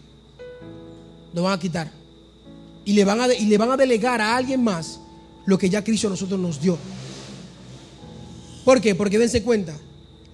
Nos 1.32 1.44
van 1.44 1.54
a 1.54 1.58
quitar. 1.58 1.90
Y 2.84 2.92
le 2.92 3.04
van 3.04 3.20
a, 3.20 3.32
y 3.32 3.46
le 3.46 3.58
van 3.58 3.70
a 3.70 3.76
delegar 3.76 4.20
a 4.20 4.36
alguien 4.36 4.62
más 4.62 5.00
lo 5.46 5.58
que 5.58 5.68
ya 5.68 5.82
Cristo 5.82 6.06
a 6.06 6.10
nosotros 6.10 6.38
nos 6.38 6.60
dio. 6.60 6.78
¿Por 8.64 8.80
qué? 8.80 8.94
Porque 8.94 9.18
dense 9.18 9.42
cuenta, 9.42 9.76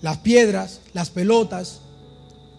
las 0.02 0.18
piedras, 0.18 0.80
las 0.92 1.10
pelotas, 1.10 1.80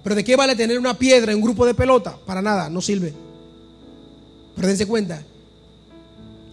pero 0.04 0.16
¿de 0.16 0.24
qué 0.24 0.36
vale 0.36 0.56
tener 0.56 0.80
una 0.80 0.98
piedra 0.98 1.32
en 1.32 1.38
un 1.38 1.44
grupo 1.44 1.66
de 1.66 1.74
pelota? 1.74 2.18
Para 2.26 2.42
nada, 2.42 2.70
no 2.70 2.82
sirve. 2.82 3.14
Pero 4.56 4.68
dense 4.68 4.86
cuenta, 4.86 5.24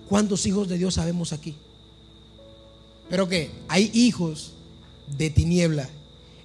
¿cuántos 0.08 0.44
hijos 0.46 0.68
de 0.68 0.78
Dios 0.78 0.94
sabemos 0.94 1.32
aquí? 1.32 1.54
Pero 3.08 3.28
que 3.28 3.50
hay 3.68 3.90
hijos 3.94 4.52
de 5.16 5.30
tiniebla 5.30 5.88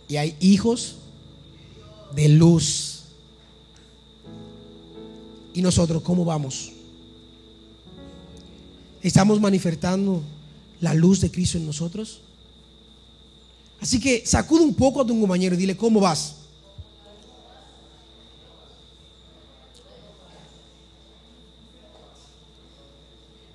y 0.07 0.17
hay 0.17 0.35
hijos 0.39 0.95
de 2.15 2.29
luz. 2.29 3.03
¿Y 5.53 5.61
nosotros 5.61 6.01
cómo 6.03 6.25
vamos? 6.25 6.71
¿Estamos 9.01 9.39
manifestando 9.41 10.23
la 10.79 10.93
luz 10.93 11.19
de 11.19 11.29
Cristo 11.29 11.57
en 11.57 11.65
nosotros? 11.65 12.21
Así 13.81 13.99
que 13.99 14.25
sacude 14.25 14.63
un 14.63 14.73
poco 14.73 15.01
a 15.01 15.05
tu 15.05 15.19
compañero 15.19 15.55
y 15.55 15.57
dile, 15.57 15.75
¿cómo 15.75 15.99
vas? 15.99 16.35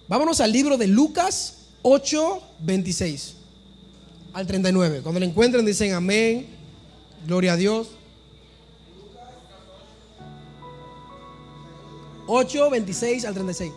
Vámonos 0.09 0.41
al 0.41 0.53
libro 0.53 0.79
de 0.79 0.87
Lucas 0.87 1.67
8, 1.83 2.43
26 2.61 3.35
al 4.33 4.47
39. 4.47 5.03
Cuando 5.03 5.21
lo 5.21 5.27
encuentren 5.27 5.67
dicen 5.67 5.93
amén, 5.93 6.47
gloria 7.27 7.53
a 7.53 7.57
Dios. 7.57 7.89
8, 12.27 12.71
26 12.71 13.25
al 13.27 13.35
36. 13.35 13.73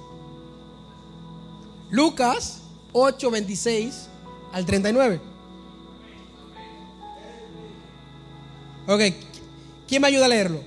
Lucas 1.89 2.61
8, 2.93 3.31
26 3.31 4.07
al 4.53 4.65
39. 4.65 5.19
Ok, 8.87 9.01
¿quién 9.87 10.01
me 10.01 10.07
ayuda 10.07 10.25
a 10.25 10.29
leerlo? 10.29 10.61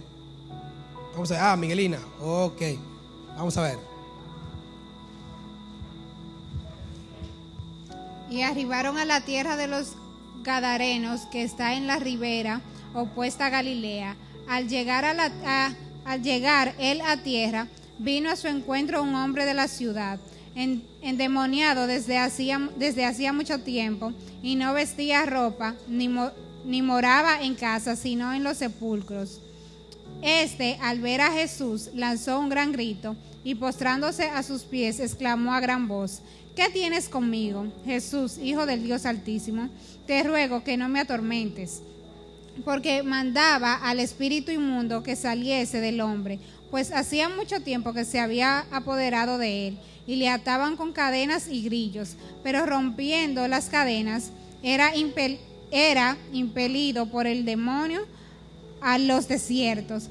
Vamos 1.13 1.31
a 1.31 1.35
ver, 1.35 1.43
ah, 1.43 1.57
Miguelina. 1.57 1.99
Ok, 2.21 2.63
vamos 3.37 3.57
a 3.57 3.63
ver. 3.63 3.94
Y 8.35 8.43
arribaron 8.43 8.99
a 8.99 9.05
la 9.05 9.21
tierra 9.21 9.57
de 9.57 9.69
los 9.69 9.93
Gadarenos, 10.43 11.21
que 11.27 11.45
está 11.45 11.75
en 11.75 11.87
la 11.87 12.01
ribera 12.01 12.61
opuesta 12.93 13.47
a 13.47 13.51
Galilea. 13.51 14.17
Al 14.49 14.69
llegar, 14.69 15.05
él 16.79 17.01
a 17.01 17.17
tierra, 17.19 17.69
vino 17.99 18.31
a 18.31 18.37
su 18.37 18.49
encuentro 18.49 19.03
un 19.05 19.15
hombre 19.15 19.45
de 19.45 19.55
la 19.55 19.69
ciudad, 19.69 20.19
endemoniado 21.01 21.87
desde 21.87 22.19
hacía, 22.19 23.33
mucho 23.33 23.61
tiempo, 23.61 24.13
y 24.43 24.57
no 24.57 24.75
vestía 24.75 25.25
ropa, 25.27 25.77
ni 25.87 26.83
moraba 26.83 27.41
en 27.41 27.55
casa, 27.55 27.95
sino 27.95 28.33
en 28.33 28.43
los 28.43 28.57
sepulcros. 28.57 29.41
Este, 30.23 30.77
al 30.83 30.99
ver 30.99 31.21
a 31.21 31.31
Jesús, 31.31 31.91
lanzó 31.95 32.41
un 32.41 32.49
gran 32.49 32.73
grito 32.73 33.15
y 33.45 33.55
postrándose 33.55 34.25
a 34.25 34.43
sus 34.43 34.63
pies, 34.63 34.99
exclamó 34.99 35.53
a 35.53 35.61
gran 35.61 35.87
voz, 35.87 36.23
¿Qué 36.55 36.69
tienes 36.73 37.09
conmigo, 37.09 37.67
Jesús, 37.85 38.39
Hijo 38.39 38.65
del 38.67 38.85
Dios 38.85 39.07
Altísimo? 39.07 39.69
Te 40.07 40.23
ruego 40.23 40.63
que 40.63 40.77
no 40.77 40.89
me 40.89 41.01
atormentes. 41.01 41.83
porque 42.65 43.03
mandaba 43.03 43.75
al 43.75 43.99
espíritu 43.99 44.53
inmundo 44.53 45.03
que 45.03 45.17
saliese 45.17 45.81
del 45.81 46.01
hombre, 46.01 46.39
pues 46.71 46.93
hacía 46.93 47.29
mucho 47.29 47.61
tiempo 47.63 47.93
que 47.93 48.05
se 48.05 48.21
había 48.21 48.61
apoderado 48.71 49.39
de 49.39 49.67
él, 49.69 49.79
y 50.07 50.15
le 50.17 50.29
ataban 50.29 50.77
con 50.77 50.93
cadenas 50.93 51.49
y 51.49 51.63
grillos, 51.65 52.15
pero 52.45 52.65
rompiendo 52.65 53.49
las 53.49 53.69
cadenas 53.71 54.31
era, 54.63 54.95
impel- 54.95 55.39
era 55.73 56.17
impelido 56.33 57.07
por 57.07 57.27
el 57.27 57.45
demonio 57.45 58.07
a 58.81 58.99
los 58.99 59.27
desiertos. 59.27 60.09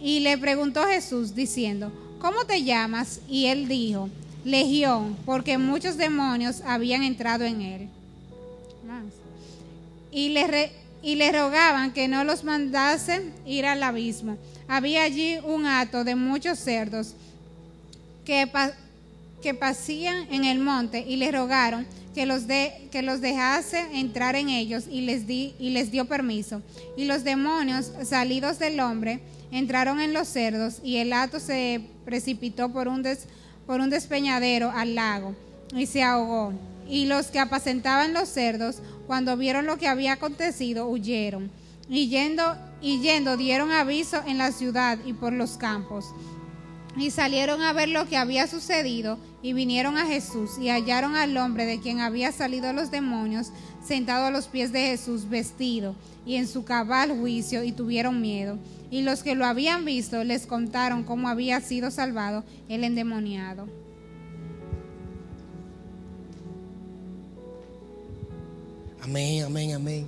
Y 0.00 0.20
le 0.20 0.38
preguntó 0.38 0.84
Jesús 0.86 1.34
diciendo, 1.34 1.90
¿cómo 2.20 2.44
te 2.44 2.62
llamas? 2.62 3.20
Y 3.28 3.46
él 3.46 3.66
dijo, 3.66 4.08
Legión, 4.44 5.16
porque 5.26 5.58
muchos 5.58 5.96
demonios 5.96 6.62
habían 6.66 7.02
entrado 7.02 7.44
en 7.44 7.60
él. 7.60 7.88
Y 10.12 10.30
le, 10.30 10.72
y 11.02 11.30
rogaban 11.30 11.92
que 11.92 12.08
no 12.08 12.24
los 12.24 12.42
mandase 12.44 13.22
ir 13.46 13.66
al 13.66 13.82
abismo. 13.82 14.36
Había 14.68 15.02
allí 15.04 15.38
un 15.44 15.66
hato 15.66 16.04
de 16.04 16.14
muchos 16.14 16.58
cerdos 16.58 17.14
que, 18.24 18.46
pa- 18.46 18.72
que 19.42 19.54
pasían 19.54 20.26
en 20.32 20.44
el 20.44 20.58
monte 20.58 21.04
y 21.06 21.16
le 21.16 21.30
rogaron 21.30 21.86
que 22.14 22.26
los, 22.26 22.46
de, 22.46 22.88
que 22.90 23.02
los 23.02 23.20
dejase 23.20 23.84
entrar 23.92 24.34
en 24.34 24.48
ellos 24.48 24.84
y 24.90 25.02
les, 25.02 25.26
di, 25.26 25.54
y 25.60 25.70
les 25.70 25.90
dio 25.90 26.06
permiso. 26.06 26.60
Y 26.96 27.04
los 27.04 27.22
demonios 27.24 27.90
salidos 28.04 28.58
del 28.58 28.80
hombre 28.80 29.20
entraron 29.52 30.00
en 30.00 30.12
los 30.12 30.28
cerdos 30.28 30.78
y 30.82 30.96
el 30.96 31.12
hato 31.12 31.38
se 31.40 31.80
precipitó 32.04 32.68
por 32.72 32.88
un, 32.88 33.02
des- 33.02 33.26
por 33.70 33.80
un 33.80 33.88
despeñadero 33.88 34.72
al 34.74 34.96
lago 34.96 35.36
y 35.72 35.86
se 35.86 36.02
ahogó. 36.02 36.52
Y 36.88 37.06
los 37.06 37.28
que 37.28 37.38
apacentaban 37.38 38.12
los 38.12 38.28
cerdos, 38.28 38.82
cuando 39.06 39.36
vieron 39.36 39.64
lo 39.64 39.76
que 39.76 39.86
había 39.86 40.14
acontecido, 40.14 40.88
huyeron. 40.88 41.52
Y 41.88 42.08
yendo, 42.08 42.56
y 42.82 42.98
yendo 42.98 43.36
dieron 43.36 43.70
aviso 43.70 44.24
en 44.26 44.38
la 44.38 44.50
ciudad 44.50 44.98
y 45.06 45.12
por 45.12 45.32
los 45.32 45.52
campos. 45.52 46.06
Y 46.96 47.12
salieron 47.12 47.62
a 47.62 47.72
ver 47.72 47.90
lo 47.90 48.08
que 48.08 48.16
había 48.16 48.48
sucedido 48.48 49.18
y 49.40 49.52
vinieron 49.52 49.98
a 49.98 50.06
Jesús 50.06 50.58
y 50.60 50.68
hallaron 50.68 51.14
al 51.14 51.36
hombre 51.36 51.64
de 51.64 51.78
quien 51.78 52.00
había 52.00 52.32
salido 52.32 52.72
los 52.72 52.90
demonios 52.90 53.52
sentado 53.86 54.26
a 54.26 54.32
los 54.32 54.48
pies 54.48 54.72
de 54.72 54.86
Jesús 54.86 55.28
vestido 55.28 55.94
y 56.26 56.34
en 56.34 56.48
su 56.48 56.64
cabal 56.64 57.16
juicio 57.16 57.62
y 57.62 57.70
tuvieron 57.70 58.20
miedo. 58.20 58.58
Y 58.90 59.02
los 59.02 59.22
que 59.22 59.34
lo 59.34 59.46
habían 59.46 59.84
visto 59.84 60.24
les 60.24 60.46
contaron 60.46 61.04
cómo 61.04 61.28
había 61.28 61.60
sido 61.60 61.90
salvado 61.90 62.44
el 62.68 62.82
endemoniado. 62.84 63.68
Amén, 69.02 69.44
amén, 69.44 69.74
amén. 69.74 70.06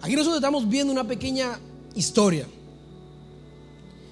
Aquí 0.00 0.14
nosotros 0.14 0.36
estamos 0.36 0.68
viendo 0.68 0.92
una 0.92 1.04
pequeña 1.04 1.58
historia 1.94 2.46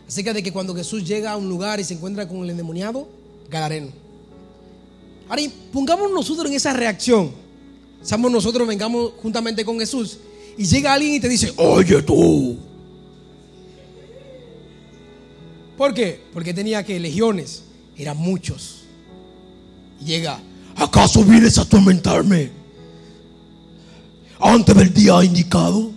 acerca 0.09 0.33
de 0.33 0.43
que 0.43 0.53
cuando 0.53 0.75
Jesús 0.75 1.07
llega 1.07 1.33
a 1.33 1.37
un 1.37 1.49
lugar 1.49 1.79
y 1.79 1.85
se 1.85 1.95
encuentra 1.95 2.27
con 2.27 2.39
el 2.39 2.51
endemoniado, 2.51 3.09
Gadareno. 3.51 3.89
Ahora, 5.29 5.43
pongamos 5.73 6.11
nosotros 6.11 6.47
en 6.47 6.55
esa 6.55 6.73
reacción. 6.73 7.33
Seamos 8.03 8.31
nosotros, 8.31 8.67
vengamos 8.67 9.13
juntamente 9.23 9.65
con 9.65 9.79
Jesús 9.79 10.19
y 10.59 10.65
llega 10.67 10.93
alguien 10.93 11.15
y 11.15 11.21
te 11.21 11.29
dice, 11.29 11.53
oye 11.57 12.03
tú. 12.03 12.59
¿Por 15.77 15.95
qué? 15.95 16.23
Porque 16.33 16.55
tenía 16.55 16.85
que 16.85 16.99
legiones, 17.01 17.65
eran 17.97 18.17
muchos. 18.17 18.85
Y 20.01 20.07
llega, 20.07 20.39
¿acaso 20.77 21.25
vienes 21.25 21.59
a 21.59 21.63
atormentarme? 21.63 22.65
antes 24.45 24.77
del 24.77 24.93
día 24.93 25.25
indicado. 25.25 25.91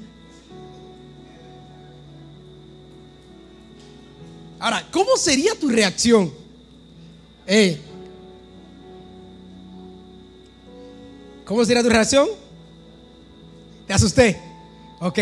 Ahora, 4.60 4.86
¿cómo 4.92 5.18
sería 5.18 5.54
tu 5.60 5.70
reacción? 5.70 6.32
Eh, 7.46 7.80
¿Cómo 11.46 11.64
sería 11.64 11.84
tu 11.84 11.90
reacción? 11.90 12.28
¿Te 13.86 13.94
asusté? 13.94 14.42
Ok. 15.00 15.20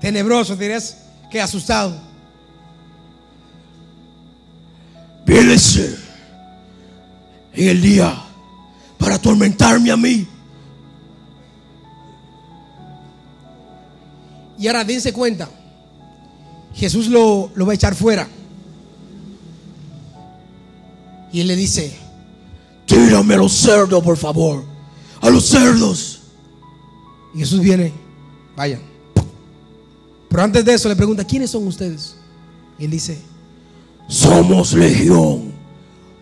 Tenebroso, 0.00 0.56
dirías 0.56 0.96
que 1.30 1.40
asustado. 1.40 2.09
Vienes 5.30 5.76
en 7.52 7.68
el 7.68 7.80
día 7.80 8.20
para 8.98 9.14
atormentarme 9.14 9.92
a 9.92 9.96
mí. 9.96 10.26
Y 14.58 14.66
ahora 14.66 14.82
dense 14.82 15.12
cuenta, 15.12 15.48
Jesús 16.74 17.06
lo, 17.06 17.48
lo 17.54 17.64
va 17.64 17.70
a 17.70 17.74
echar 17.76 17.94
fuera. 17.94 18.26
Y 21.32 21.42
él 21.42 21.46
le 21.46 21.54
dice, 21.54 21.96
tírame 22.84 23.34
a 23.34 23.38
los 23.38 23.52
cerdos, 23.52 24.02
por 24.02 24.16
favor. 24.16 24.64
A 25.20 25.30
los 25.30 25.46
cerdos. 25.46 26.22
Y 27.36 27.38
Jesús 27.38 27.60
viene, 27.60 27.92
vayan. 28.56 28.82
Pero 30.28 30.42
antes 30.42 30.64
de 30.64 30.74
eso 30.74 30.88
le 30.88 30.96
pregunta, 30.96 31.22
¿quiénes 31.22 31.50
son 31.50 31.68
ustedes? 31.68 32.16
Y 32.80 32.86
él 32.86 32.90
dice, 32.90 33.29
somos 34.10 34.72
legión, 34.72 35.52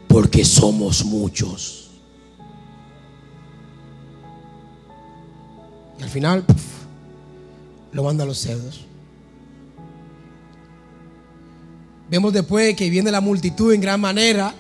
porque 0.08 0.44
somos 0.44 1.04
muchos. 1.06 1.88
Y 5.98 6.02
al 6.02 6.10
final, 6.10 6.44
lo 7.92 8.04
manda 8.04 8.24
a 8.24 8.26
los 8.26 8.38
cerdos. 8.38 8.84
Vemos 12.10 12.32
después 12.32 12.76
que 12.76 12.90
viene 12.90 13.10
la 13.10 13.22
multitud 13.22 13.72
en 13.72 13.80
gran 13.80 14.00
manera 14.00 14.54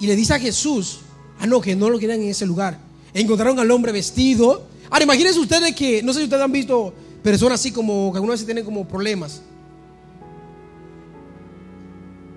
y 0.00 0.06
le 0.06 0.14
dice 0.14 0.34
a 0.34 0.38
Jesús, 0.38 1.00
ah 1.40 1.46
no, 1.46 1.60
que 1.60 1.74
no 1.74 1.90
lo 1.90 1.98
querían 1.98 2.22
en 2.22 2.28
ese 2.28 2.46
lugar. 2.46 2.78
Encontraron 3.12 3.58
al 3.58 3.70
hombre 3.72 3.90
vestido. 3.90 4.68
Ahora 4.90 5.04
imagínense 5.04 5.40
ustedes 5.40 5.74
que, 5.74 6.04
no 6.04 6.12
sé 6.12 6.20
si 6.20 6.24
ustedes 6.24 6.42
han 6.42 6.52
visto 6.52 6.94
personas 7.22 7.60
así 7.60 7.72
como, 7.72 8.12
que 8.12 8.18
algunas 8.18 8.34
veces 8.34 8.46
tienen 8.46 8.64
como 8.64 8.86
problemas. 8.86 9.42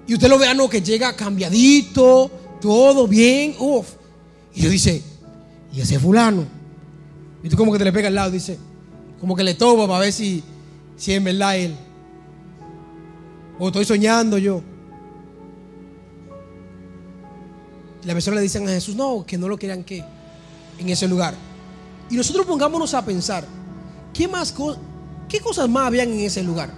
Y 0.08 0.14
usted 0.14 0.28
lo 0.30 0.38
ve, 0.40 0.48
ah 0.48 0.54
no, 0.54 0.70
que 0.70 0.82
llega 0.82 1.16
cambiadito, 1.16 2.30
todo 2.60 3.08
bien, 3.08 3.56
uff. 3.60 3.88
Y 4.54 4.62
yo 4.62 4.70
dice, 4.70 5.02
¿y 5.74 5.82
ese 5.82 6.00
fulano? 6.00 6.46
Y 7.44 7.50
tú 7.50 7.58
como 7.58 7.72
que 7.72 7.78
te 7.80 7.86
le 7.86 7.94
pega 7.94 8.08
al 8.08 8.16
lado, 8.16 8.32
dice, 8.32 8.58
como 9.20 9.36
que 9.36 9.44
le 9.44 9.54
toma 9.54 9.88
para 9.88 10.00
ver 10.00 10.14
si, 10.14 10.44
si 10.98 11.14
en 11.14 11.24
verdad 11.24 11.58
él. 11.58 11.76
O 13.60 13.68
estoy 13.68 13.86
soñando 13.86 14.38
yo. 14.38 14.62
Y 18.04 18.08
la 18.08 18.14
persona 18.14 18.38
le 18.38 18.42
dicen 18.42 18.68
a 18.68 18.72
Jesús, 18.72 18.96
no, 18.96 19.24
que 19.26 19.38
no 19.38 19.48
lo 19.48 19.58
quieran 19.58 19.84
que 19.84 20.04
en 20.80 20.90
ese 20.90 21.08
lugar. 21.08 21.36
Y 22.10 22.16
nosotros 22.16 22.46
pongámonos 22.46 22.94
a 22.94 23.06
pensar, 23.06 23.46
¿qué 24.14 24.28
más 24.28 24.52
co- 24.52 24.76
qué 25.30 25.40
cosas 25.40 25.70
más 25.70 25.88
habían 25.88 26.10
en 26.10 26.22
ese 26.22 26.44
lugar? 26.44 26.74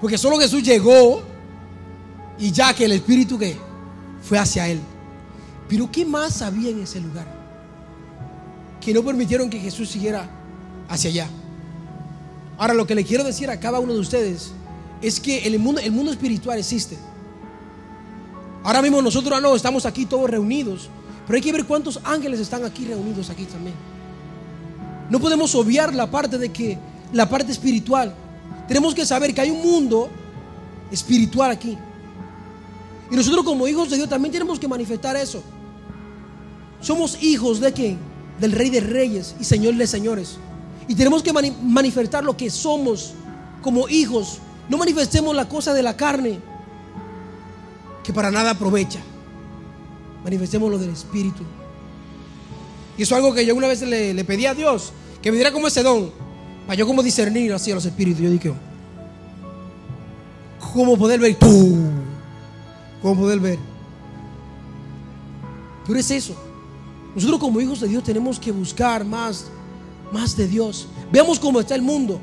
Porque 0.00 0.18
solo 0.18 0.38
Jesús 0.38 0.62
llegó 0.62 1.22
y 2.38 2.50
ya 2.50 2.74
que 2.74 2.84
el 2.84 2.92
Espíritu 2.92 3.38
que 3.38 3.56
fue 4.22 4.38
hacia 4.38 4.68
él. 4.68 4.80
Pero 5.68 5.90
¿qué 5.90 6.04
más 6.04 6.42
había 6.42 6.70
en 6.70 6.82
ese 6.82 7.00
lugar? 7.00 7.26
Que 8.80 8.92
no 8.92 9.02
permitieron 9.02 9.48
que 9.48 9.58
Jesús 9.58 9.88
siguiera 9.90 10.28
hacia 10.88 11.10
allá. 11.10 11.28
Ahora 12.58 12.74
lo 12.74 12.86
que 12.86 12.94
le 12.94 13.04
quiero 13.04 13.24
decir 13.24 13.50
a 13.50 13.58
cada 13.58 13.80
uno 13.80 13.92
de 13.94 14.00
ustedes 14.00 14.52
es 15.00 15.18
que 15.18 15.46
el 15.46 15.58
mundo, 15.58 15.80
el 15.80 15.92
mundo 15.92 16.12
espiritual 16.12 16.58
existe. 16.58 16.98
Ahora 18.64 18.82
mismo 18.82 19.02
nosotros 19.02 19.36
ah, 19.36 19.40
no 19.40 19.56
estamos 19.56 19.86
aquí 19.86 20.06
todos 20.06 20.30
reunidos, 20.30 20.88
pero 21.26 21.36
hay 21.36 21.42
que 21.42 21.52
ver 21.52 21.64
cuántos 21.64 22.00
ángeles 22.04 22.38
están 22.38 22.64
aquí 22.64 22.84
reunidos 22.84 23.30
aquí 23.30 23.44
también. 23.44 23.74
No 25.10 25.18
podemos 25.18 25.54
obviar 25.54 25.94
la 25.94 26.10
parte 26.10 26.38
de 26.38 26.50
que 26.50 26.78
la 27.12 27.28
parte 27.28 27.52
espiritual. 27.52 28.14
Tenemos 28.68 28.94
que 28.94 29.04
saber 29.04 29.34
que 29.34 29.40
hay 29.40 29.50
un 29.50 29.62
mundo 29.62 30.08
espiritual 30.90 31.50
aquí. 31.50 31.76
Y 33.12 33.16
nosotros 33.16 33.44
como 33.44 33.68
hijos 33.68 33.90
de 33.90 33.96
Dios 33.96 34.08
también 34.08 34.32
tenemos 34.32 34.58
que 34.58 34.66
manifestar 34.66 35.14
eso. 35.16 35.42
Somos 36.80 37.22
hijos 37.22 37.60
de 37.60 37.70
quién? 37.72 37.98
Del 38.40 38.52
Rey 38.52 38.70
de 38.70 38.80
Reyes 38.80 39.36
y 39.38 39.44
Señor 39.44 39.74
de 39.76 39.86
Señores. 39.86 40.38
Y 40.88 40.94
tenemos 40.94 41.22
que 41.22 41.30
mani- 41.32 41.54
manifestar 41.62 42.24
lo 42.24 42.36
que 42.36 42.48
somos 42.50 43.12
como 43.60 43.86
hijos. 43.88 44.38
No 44.68 44.78
manifestemos 44.78 45.36
la 45.36 45.46
cosa 45.48 45.74
de 45.74 45.82
la 45.82 45.94
carne 45.96 46.40
que 48.02 48.12
para 48.14 48.30
nada 48.30 48.52
aprovecha. 48.52 49.00
Manifestemos 50.24 50.70
lo 50.70 50.78
del 50.78 50.90
Espíritu. 50.90 51.42
Y 52.96 53.02
eso 53.02 53.14
es 53.14 53.18
algo 53.22 53.34
que 53.34 53.44
yo 53.44 53.54
una 53.54 53.68
vez 53.68 53.82
le, 53.82 54.24
pedí 54.24 54.46
a 54.46 54.54
Dios, 54.54 54.92
que 55.20 55.30
me 55.30 55.36
diera 55.36 55.52
como 55.52 55.68
ese 55.68 55.82
don, 55.82 56.10
para 56.66 56.76
yo 56.76 56.86
como 56.86 57.02
discernir 57.02 57.52
así 57.52 57.70
a 57.70 57.74
los 57.74 57.84
espíritus. 57.84 58.22
Yo 58.22 58.30
dije, 58.30 58.52
¿cómo 60.72 60.96
poder 60.96 61.20
ver? 61.20 61.36
¡Pum! 61.38 62.01
¿Cómo 63.02 63.20
poder 63.20 63.40
ver? 63.40 63.58
Pero 65.86 65.98
es 65.98 66.10
eso. 66.10 66.34
Nosotros 67.14 67.40
como 67.40 67.60
hijos 67.60 67.80
de 67.80 67.88
Dios 67.88 68.04
tenemos 68.04 68.38
que 68.38 68.52
buscar 68.52 69.04
más, 69.04 69.46
más 70.12 70.36
de 70.36 70.46
Dios. 70.46 70.86
Veamos 71.10 71.38
cómo 71.38 71.60
está 71.60 71.74
el 71.74 71.82
mundo. 71.82 72.20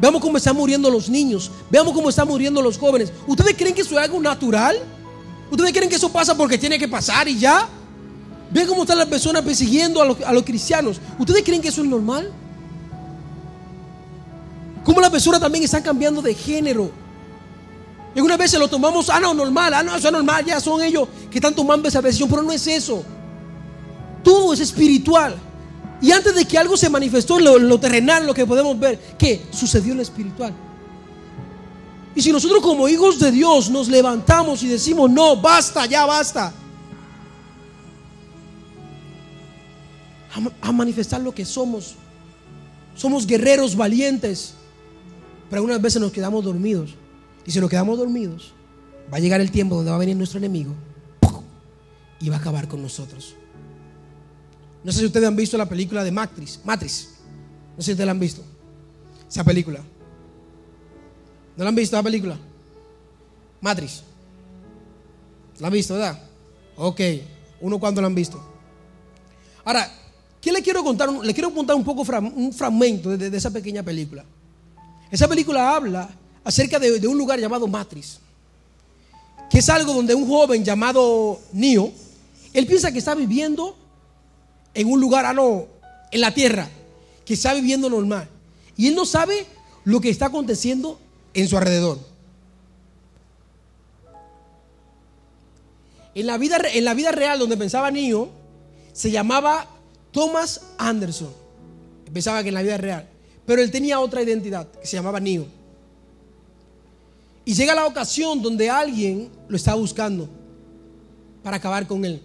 Veamos 0.00 0.20
cómo 0.20 0.36
están 0.36 0.56
muriendo 0.56 0.90
los 0.90 1.08
niños. 1.08 1.50
Veamos 1.70 1.92
cómo 1.92 2.10
están 2.10 2.28
muriendo 2.28 2.62
los 2.62 2.78
jóvenes. 2.78 3.12
¿Ustedes 3.26 3.54
creen 3.56 3.74
que 3.74 3.80
eso 3.80 3.98
es 3.98 4.04
algo 4.04 4.20
natural? 4.20 4.76
¿Ustedes 5.50 5.72
creen 5.72 5.88
que 5.88 5.96
eso 5.96 6.12
pasa 6.12 6.36
porque 6.36 6.56
tiene 6.58 6.78
que 6.78 6.86
pasar 6.86 7.26
y 7.26 7.38
ya? 7.38 7.68
Vean 8.52 8.66
cómo 8.66 8.82
están 8.82 8.98
las 8.98 9.08
personas 9.08 9.42
persiguiendo 9.42 10.00
a 10.00 10.04
los, 10.04 10.20
a 10.20 10.32
los 10.32 10.42
cristianos. 10.44 11.00
¿Ustedes 11.18 11.42
creen 11.42 11.60
que 11.60 11.68
eso 11.68 11.82
es 11.82 11.88
normal? 11.88 12.30
Cómo 14.84 15.00
las 15.00 15.10
personas 15.10 15.40
también 15.40 15.64
están 15.64 15.82
cambiando 15.82 16.22
de 16.22 16.34
género. 16.34 16.90
Y 18.14 18.18
algunas 18.18 18.38
veces 18.38 18.58
lo 18.58 18.68
tomamos, 18.68 19.08
ah, 19.08 19.20
no, 19.20 19.32
normal, 19.34 19.72
ah, 19.72 19.82
no, 19.82 19.94
eso 19.94 20.08
es 20.08 20.12
normal, 20.12 20.44
ya 20.44 20.60
son 20.60 20.82
ellos 20.82 21.08
que 21.30 21.38
están 21.38 21.54
tomando 21.54 21.88
esa 21.88 22.02
decisión, 22.02 22.28
pero 22.28 22.42
no 22.42 22.50
es 22.52 22.66
eso. 22.66 23.04
Todo 24.24 24.52
es 24.52 24.60
espiritual. 24.60 25.36
Y 26.02 26.10
antes 26.12 26.34
de 26.34 26.44
que 26.44 26.58
algo 26.58 26.76
se 26.76 26.88
manifestó 26.88 27.38
lo, 27.38 27.58
lo 27.58 27.78
terrenal, 27.78 28.26
lo 28.26 28.34
que 28.34 28.46
podemos 28.46 28.78
ver, 28.78 28.98
¿qué? 29.16 29.46
Sucedió 29.52 29.92
en 29.92 29.98
lo 29.98 30.02
espiritual. 30.02 30.52
Y 32.14 32.22
si 32.22 32.32
nosotros 32.32 32.60
como 32.60 32.88
hijos 32.88 33.20
de 33.20 33.30
Dios 33.30 33.70
nos 33.70 33.88
levantamos 33.88 34.62
y 34.62 34.68
decimos, 34.68 35.08
no, 35.10 35.36
basta, 35.36 35.86
ya 35.86 36.04
basta. 36.04 36.52
A, 40.34 40.68
a 40.68 40.72
manifestar 40.72 41.20
lo 41.20 41.32
que 41.32 41.44
somos. 41.44 41.94
Somos 42.96 43.26
guerreros 43.26 43.76
valientes. 43.76 44.54
Pero 45.48 45.60
algunas 45.60 45.80
veces 45.80 46.00
nos 46.00 46.10
quedamos 46.10 46.44
dormidos. 46.44 46.94
Y 47.46 47.52
si 47.52 47.60
nos 47.60 47.70
quedamos 47.70 47.98
dormidos, 47.98 48.52
va 49.12 49.16
a 49.16 49.20
llegar 49.20 49.40
el 49.40 49.50
tiempo 49.50 49.76
donde 49.76 49.90
va 49.90 49.96
a 49.96 50.00
venir 50.00 50.16
nuestro 50.16 50.38
enemigo 50.38 50.74
y 52.20 52.28
va 52.28 52.36
a 52.36 52.38
acabar 52.38 52.68
con 52.68 52.82
nosotros. 52.82 53.34
No 54.84 54.92
sé 54.92 55.00
si 55.00 55.06
ustedes 55.06 55.26
han 55.26 55.36
visto 55.36 55.58
la 55.58 55.68
película 55.68 56.04
de 56.04 56.10
Matrix. 56.10 56.60
Matrix. 56.64 57.08
No 57.76 57.82
sé 57.82 57.86
si 57.86 57.90
ustedes 57.92 58.06
la 58.06 58.12
han 58.12 58.20
visto. 58.20 58.42
Esa 59.28 59.44
película. 59.44 59.80
¿No 61.56 61.64
la 61.64 61.68
han 61.68 61.74
visto 61.74 61.96
la 61.96 62.02
película? 62.02 62.38
Matrix. 63.60 64.02
¿La 65.58 65.66
han 65.66 65.72
visto, 65.72 65.94
verdad? 65.94 66.22
Ok. 66.76 67.00
¿Uno 67.60 67.78
cuándo 67.78 68.00
la 68.00 68.06
han 68.06 68.14
visto? 68.14 68.42
Ahora, 69.64 69.90
¿qué 70.40 70.52
le 70.52 70.62
quiero 70.62 70.82
contar? 70.82 71.10
Le 71.10 71.34
quiero 71.34 71.52
contar 71.52 71.76
un 71.76 71.84
poco 71.84 72.02
un 72.02 72.52
fragmento 72.52 73.10
de, 73.10 73.28
de 73.30 73.36
esa 73.36 73.50
pequeña 73.50 73.82
película. 73.82 74.24
Esa 75.10 75.28
película 75.28 75.74
habla 75.74 76.08
acerca 76.44 76.78
de, 76.78 77.06
un 77.06 77.18
lugar 77.18 77.38
llamado 77.38 77.66
Matrix, 77.66 78.18
que 79.50 79.58
es 79.58 79.68
algo 79.68 79.92
donde 79.92 80.14
un 80.14 80.26
joven 80.26 80.64
llamado 80.64 81.40
Neo, 81.52 81.92
él 82.52 82.66
piensa 82.66 82.92
que 82.92 82.98
está 82.98 83.14
viviendo 83.14 83.76
en 84.74 84.88
un 84.88 85.00
lugar, 85.00 85.26
ah, 85.26 85.32
no, 85.32 85.66
en 86.10 86.20
la 86.20 86.32
tierra, 86.32 86.68
que 87.24 87.34
está 87.34 87.54
viviendo 87.54 87.90
normal. 87.90 88.28
Y 88.76 88.88
él 88.88 88.94
no 88.94 89.04
sabe 89.04 89.46
lo 89.84 90.00
que 90.00 90.10
está 90.10 90.26
aconteciendo 90.26 90.98
en 91.34 91.48
su 91.48 91.56
alrededor. 91.56 91.98
En 96.14 96.26
la 96.26 96.38
vida, 96.38 96.58
en 96.72 96.84
la 96.84 96.94
vida 96.94 97.12
real 97.12 97.38
donde 97.38 97.56
pensaba 97.56 97.90
Neo, 97.90 98.30
se 98.92 99.10
llamaba 99.10 99.66
Thomas 100.10 100.62
Anderson. 100.78 101.32
Pensaba 102.12 102.42
que 102.42 102.48
en 102.48 102.54
la 102.54 102.62
vida 102.62 102.76
real. 102.76 103.08
Pero 103.46 103.62
él 103.62 103.70
tenía 103.70 104.00
otra 104.00 104.22
identidad 104.22 104.68
que 104.72 104.86
se 104.86 104.96
llamaba 104.96 105.20
Neo. 105.20 105.59
Y 107.50 107.54
llega 107.54 107.74
la 107.74 107.84
ocasión 107.84 108.40
donde 108.40 108.70
alguien 108.70 109.28
lo 109.48 109.56
está 109.56 109.74
buscando 109.74 110.28
para 111.42 111.56
acabar 111.56 111.84
con 111.84 112.04
él. 112.04 112.22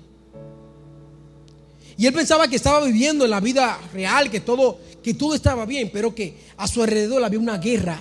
Y 1.97 2.05
él 2.05 2.13
pensaba 2.13 2.47
que 2.47 2.57
estaba 2.57 2.85
viviendo 2.85 3.25
en 3.25 3.31
la 3.31 3.39
vida 3.39 3.79
real, 3.91 4.29
que 4.29 4.39
todo, 4.39 4.77
que 5.01 5.15
todo 5.15 5.33
estaba 5.33 5.65
bien, 5.65 5.89
pero 5.91 6.13
que 6.13 6.38
a 6.55 6.67
su 6.67 6.83
alrededor 6.83 7.23
había 7.23 7.39
una 7.39 7.57
guerra 7.57 7.99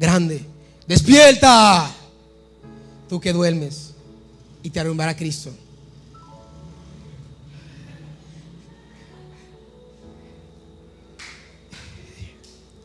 grande. 0.00 0.40
Despierta, 0.86 1.94
tú 3.10 3.20
que 3.20 3.34
duermes, 3.34 3.92
y 4.62 4.70
te 4.70 4.80
arrumbará 4.80 5.14
Cristo. 5.14 5.50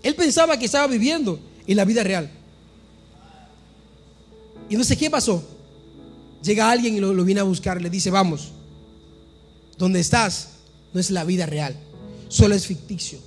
Él 0.04 0.16
pensaba 0.16 0.60
que 0.60 0.66
estaba 0.66 0.88
viviendo 0.88 1.40
en 1.66 1.78
la 1.78 1.86
vida 1.86 2.04
real. 2.04 2.43
Y 4.74 4.76
no 4.76 4.84
sé 4.84 4.98
qué 4.98 5.08
pasó. 5.08 5.44
Llega 6.42 6.72
alguien 6.72 6.96
y 6.96 7.00
lo, 7.00 7.14
viene 7.24 7.42
a 7.42 7.44
buscar, 7.44 7.80
le 7.80 7.92
dice, 7.92 8.10
vamos, 8.10 8.50
donde 9.78 10.00
estás 10.00 10.50
no 10.92 11.00
es 11.00 11.12
la 11.12 11.24
vida 11.24 11.46
real, 11.46 11.78
solo 12.28 12.56
es 12.56 12.66
ficticio. 12.66 13.20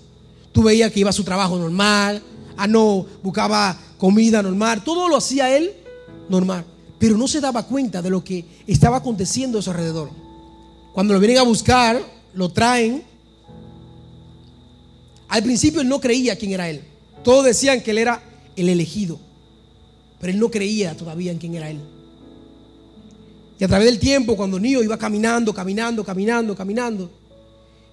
Tú 0.51 0.65
veías 0.65 0.91
que 0.91 0.99
iba 0.99 1.11
a 1.11 1.13
su 1.13 1.23
trabajo 1.23 1.57
normal, 1.57 2.21
ah 2.57 2.67
no, 2.67 3.07
buscaba 3.23 3.79
comida 3.97 4.43
normal, 4.43 4.83
todo 4.83 5.09
lo 5.09 5.19
hacía 5.19 5.57
él 5.57 5.73
normal, 6.29 6.65
pero 6.99 7.17
no 7.17 7.29
se 7.29 7.41
daba 7.41 7.63
cuenta 7.63 8.03
de 8.03 8.11
lo 8.11 8.25
que 8.25 8.45
estaba 8.67 8.97
aconteciendo 8.97 9.61
a 9.61 9.63
su 9.63 9.71
alrededor. 9.71 10.11
Cuando 10.93 11.15
lo 11.15 11.21
vienen 11.21 11.39
a 11.39 11.43
buscar, 11.43 12.03
lo 12.35 12.49
traen. 12.49 13.05
Al 15.29 15.45
principio 15.45 15.81
él 15.81 15.89
no 15.89 16.01
creía 16.01 16.35
quién 16.35 16.51
era 16.51 16.69
él. 16.69 16.83
Todos 17.23 17.45
decían 17.45 17.83
que 17.83 17.93
él 17.93 17.99
era 17.99 18.21
el 18.57 18.69
elegido, 18.69 19.21
pero 20.21 20.33
él 20.33 20.39
no 20.39 20.51
creía 20.51 20.97
todavía 20.97 21.33
en 21.33 21.39
quién 21.39 21.55
era 21.55 21.71
él. 21.71 21.81
Y 23.59 23.65
a 23.65 23.69
través 23.69 23.87
del 23.87 23.99
tiempo, 23.99 24.37
cuando 24.37 24.59
Nio 24.59 24.83
iba 24.83 24.99
caminando, 24.99 25.53
caminando, 25.53 26.05
caminando, 26.05 26.55
caminando, 26.55 27.11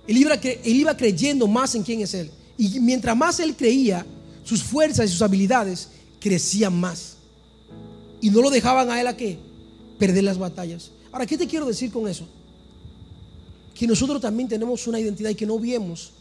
él 0.08 0.18
iba, 0.18 0.34
él 0.36 0.76
iba 0.76 0.98
creyendo 0.98 1.48
más 1.48 1.76
en 1.76 1.84
quién 1.84 2.02
es 2.02 2.14
él. 2.14 2.30
Y 2.58 2.80
mientras 2.80 3.16
más 3.16 3.40
él 3.40 3.56
creía, 3.56 4.06
sus 4.44 4.62
fuerzas 4.62 5.06
y 5.06 5.10
sus 5.10 5.22
habilidades 5.22 5.90
crecían 6.20 6.78
más. 6.80 7.18
Y 8.22 8.30
no 8.30 8.42
lo 8.42 8.50
dejaban 8.50 8.90
a 8.92 9.00
él 9.00 9.08
a 9.08 9.16
qué? 9.16 9.38
Perder 9.98 10.24
las 10.24 10.38
batallas. 10.38 10.92
Ahora, 11.12 11.26
¿qué 11.26 11.38
te 11.38 11.48
quiero 11.48 11.66
decir 11.66 11.92
con 11.92 12.08
eso? 12.08 12.28
Que 13.74 13.88
nosotros 13.88 14.22
también 14.22 14.50
tenemos 14.50 14.86
una 14.88 15.00
identidad 15.00 15.30
y 15.30 15.36
que 15.36 15.46
no 15.46 15.60
vemos 15.60 16.12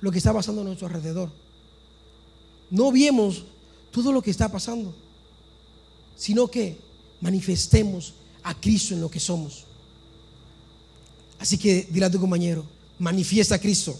lo 0.00 0.10
que 0.10 0.18
está 0.18 0.32
pasando 0.32 0.62
a 0.62 0.64
nuestro 0.64 0.86
alrededor. 0.86 1.30
No 2.70 2.90
vemos 2.90 3.44
todo 3.94 4.10
lo 4.10 4.20
que 4.20 4.32
está 4.32 4.50
pasando, 4.50 4.92
sino 6.16 6.48
que 6.48 6.76
manifestemos 7.20 8.14
a 8.42 8.52
Cristo 8.52 8.92
en 8.92 9.00
lo 9.00 9.08
que 9.08 9.20
somos. 9.20 9.64
Así 11.38 11.56
que 11.56 11.86
dile 11.88 12.06
a 12.06 12.10
tu 12.10 12.18
compañero, 12.18 12.66
manifiesta 12.98 13.54
a 13.54 13.58
Cristo. 13.60 13.96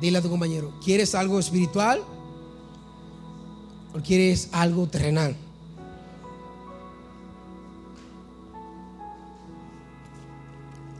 Dile 0.00 0.18
a 0.18 0.22
tu 0.22 0.28
compañero, 0.28 0.72
¿quieres 0.84 1.14
algo 1.14 1.38
espiritual 1.38 2.02
o 3.94 4.00
quieres 4.00 4.48
algo 4.50 4.88
terrenal? 4.88 5.36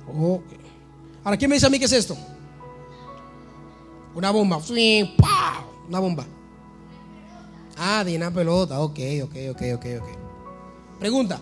Okay. 0.07 0.68
Ahora, 1.25 1.37
¿quién 1.37 1.49
me 1.49 1.57
dice 1.57 1.67
a 1.67 1.71
mí 1.71 1.79
qué 1.79 1.85
es 1.85 1.93
esto? 1.93 2.17
Una 4.15 4.31
bomba. 4.31 4.61
Una 5.89 6.01
bomba. 6.01 6.25
Ah, 7.77 8.03
de 8.05 8.17
una 8.17 8.33
pelota. 8.33 8.81
Ok, 8.81 8.99
ok, 9.25 9.35
ok, 9.51 9.63
ok, 9.75 9.87
ok. 10.01 10.09
Pregunta, 10.99 11.41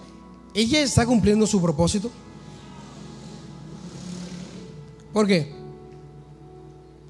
¿ella 0.52 0.80
está 0.80 1.06
cumpliendo 1.06 1.46
su 1.46 1.60
propósito? 1.60 2.10
¿Por 5.12 5.26
qué? 5.26 5.54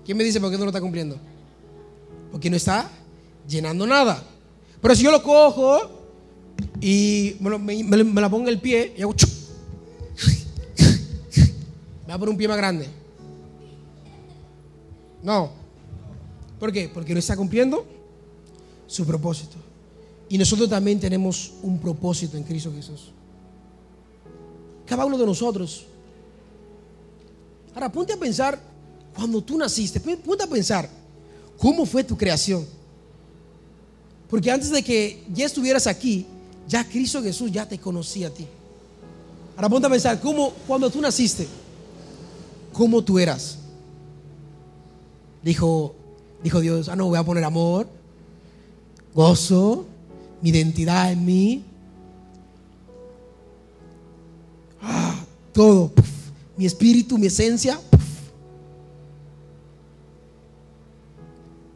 ¿Quién 0.04 0.16
me 0.16 0.22
dice 0.22 0.40
por 0.40 0.50
qué 0.50 0.56
no 0.56 0.64
lo 0.64 0.70
está 0.70 0.80
cumpliendo? 0.80 1.18
Porque 2.30 2.48
no 2.48 2.56
está 2.56 2.88
llenando 3.48 3.84
nada. 3.86 4.22
Pero 4.80 4.94
si 4.94 5.02
yo 5.02 5.10
lo 5.10 5.22
cojo 5.22 5.80
y 6.80 7.36
me, 7.40 7.58
me, 7.58 8.04
me 8.04 8.20
la 8.20 8.30
pongo 8.30 8.44
en 8.44 8.50
el 8.50 8.60
pie 8.60 8.94
y 8.96 9.02
hago 9.02 9.14
chup, 9.14 9.28
me 12.06 12.12
va 12.12 12.14
a 12.14 12.18
poner 12.18 12.30
un 12.30 12.36
pie 12.36 12.48
más 12.48 12.56
grande. 12.56 12.88
No. 15.22 15.50
¿Por 16.60 16.72
qué? 16.72 16.88
Porque 16.88 17.12
no 17.12 17.18
está 17.18 17.36
cumpliendo 17.36 17.84
su 18.86 19.04
propósito. 19.04 19.56
Y 20.28 20.38
nosotros 20.38 20.68
también 20.68 21.00
tenemos 21.00 21.52
un 21.62 21.78
propósito 21.78 22.36
en 22.36 22.44
Cristo 22.44 22.72
Jesús. 22.72 23.10
Cada 24.86 25.04
uno 25.04 25.18
de 25.18 25.26
nosotros. 25.26 25.86
Ahora, 27.74 27.90
ponte 27.90 28.12
a 28.12 28.16
pensar 28.16 28.60
cuando 29.14 29.42
tú 29.42 29.58
naciste. 29.58 30.00
Ponte 30.00 30.44
a 30.44 30.46
pensar 30.46 30.88
cómo 31.58 31.84
fue 31.84 32.04
tu 32.04 32.16
creación. 32.16 32.64
Porque 34.30 34.50
antes 34.50 34.70
de 34.70 34.82
que 34.82 35.24
ya 35.32 35.46
estuvieras 35.46 35.86
aquí, 35.86 36.26
ya 36.68 36.88
Cristo 36.88 37.22
Jesús 37.22 37.50
ya 37.50 37.68
te 37.68 37.78
conocía 37.78 38.28
a 38.28 38.30
ti. 38.30 38.46
Ahora 39.56 39.68
ponte 39.68 39.86
a 39.86 39.90
pensar 39.90 40.20
cómo 40.20 40.52
cuando 40.66 40.90
tú 40.90 41.00
naciste, 41.00 41.46
cómo 42.76 43.02
tú 43.02 43.18
eras. 43.18 43.58
Dijo, 45.42 45.94
dijo 46.42 46.60
Dios, 46.60 46.88
ah, 46.90 46.96
no, 46.96 47.06
voy 47.06 47.18
a 47.18 47.24
poner 47.24 47.42
amor, 47.44 47.88
gozo, 49.14 49.86
mi 50.42 50.50
identidad 50.50 51.10
en 51.10 51.24
mí. 51.24 51.64
Ah, 54.82 55.24
todo. 55.52 55.90
Mi 56.56 56.66
espíritu, 56.66 57.16
mi 57.16 57.28
esencia. 57.28 57.80
puf. 57.90 58.02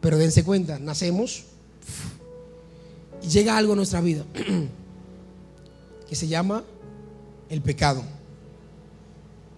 Pero 0.01 0.17
dense 0.17 0.43
cuenta, 0.43 0.77
nacemos 0.79 1.45
y 3.23 3.27
llega 3.27 3.57
algo 3.57 3.73
a 3.73 3.75
nuestra 3.75 4.01
vida 4.01 4.25
que 6.09 6.15
se 6.15 6.27
llama 6.27 6.63
el 7.49 7.61
pecado. 7.61 8.03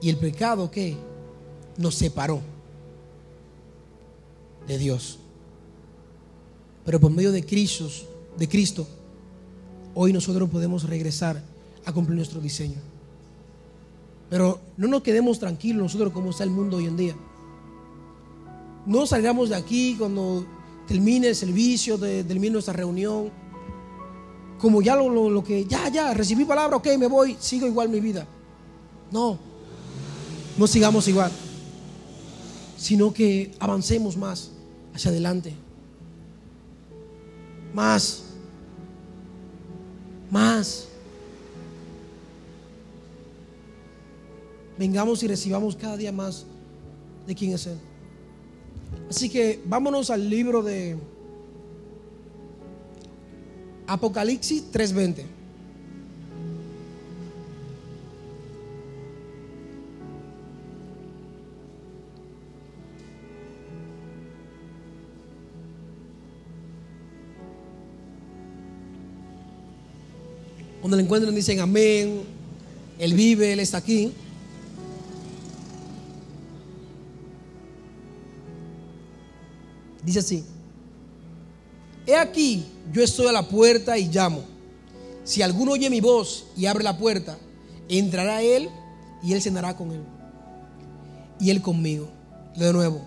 Y 0.01 0.09
el 0.09 0.17
pecado 0.17 0.69
que 0.69 0.97
nos 1.77 1.95
separó 1.95 2.41
de 4.67 4.77
Dios. 4.77 5.19
Pero 6.85 6.99
por 6.99 7.11
medio 7.11 7.31
de 7.31 7.45
Cristo, 7.45 7.87
de 8.37 8.47
Cristo, 8.47 8.87
hoy 9.95 10.11
nosotros 10.13 10.49
podemos 10.49 10.83
regresar 10.83 11.41
a 11.85 11.91
cumplir 11.93 12.17
nuestro 12.17 12.39
diseño. 12.41 12.77
Pero 14.29 14.59
no 14.77 14.87
nos 14.87 15.03
quedemos 15.03 15.39
tranquilos 15.39 15.83
nosotros 15.83 16.11
como 16.13 16.31
está 16.31 16.43
el 16.43 16.49
mundo 16.49 16.77
hoy 16.77 16.85
en 16.87 16.97
día. 16.97 17.15
No 18.85 19.05
salgamos 19.05 19.49
de 19.49 19.55
aquí 19.55 19.95
cuando 19.97 20.45
termine 20.87 21.27
el 21.29 21.35
servicio, 21.35 21.97
de- 21.97 22.23
termine 22.23 22.53
nuestra 22.53 22.73
reunión. 22.73 23.31
Como 24.59 24.81
ya 24.81 24.95
lo, 24.95 25.09
lo- 25.09 25.29
lo 25.29 25.43
que, 25.43 25.65
ya, 25.65 25.89
ya, 25.89 26.13
recibí 26.13 26.45
palabra, 26.45 26.77
ok, 26.77 26.87
me 26.97 27.07
voy, 27.07 27.37
sigo 27.39 27.67
igual 27.67 27.89
mi 27.89 27.99
vida. 27.99 28.25
No, 29.11 29.37
no 30.57 30.67
sigamos 30.67 31.07
igual, 31.07 31.31
sino 32.83 33.13
que 33.13 33.49
avancemos 33.59 34.17
más 34.17 34.51
hacia 34.93 35.09
adelante. 35.09 35.53
Más, 37.73 38.23
más. 40.29 40.89
Vengamos 44.77 45.23
y 45.23 45.29
recibamos 45.29 45.77
cada 45.77 45.95
día 45.95 46.11
más 46.11 46.45
de 47.25 47.33
quién 47.33 47.53
es 47.53 47.67
Él. 47.67 47.77
Así 49.09 49.29
que 49.29 49.61
vámonos 49.63 50.09
al 50.09 50.29
libro 50.29 50.61
de 50.61 50.97
Apocalipsis 53.87 54.61
3:20. 54.73 55.23
Cuando 70.83 70.97
le 70.97 71.03
encuentran 71.03 71.33
dicen 71.33 71.61
amén, 71.61 72.23
Él 72.99 73.13
vive, 73.13 73.53
Él 73.53 73.61
está 73.61 73.77
aquí. 73.77 74.11
Dice 80.03 80.19
así, 80.19 80.43
he 82.05 82.17
aquí, 82.17 82.65
yo 82.91 83.01
estoy 83.01 83.27
a 83.27 83.31
la 83.31 83.47
puerta 83.47 83.97
y 83.97 84.09
llamo. 84.09 84.43
Si 85.23 85.41
alguno 85.41 85.71
oye 85.71 85.89
mi 85.89 86.01
voz 86.01 86.47
y 86.57 86.65
abre 86.65 86.83
la 86.83 86.97
puerta, 86.97 87.37
entrará 87.87 88.41
Él 88.41 88.69
y 89.23 89.31
Él 89.31 89.41
cenará 89.41 89.77
con 89.77 89.89
Él. 89.93 90.01
Y 91.39 91.49
Él 91.49 91.61
conmigo. 91.61 92.09
De 92.57 92.73
nuevo, 92.73 92.99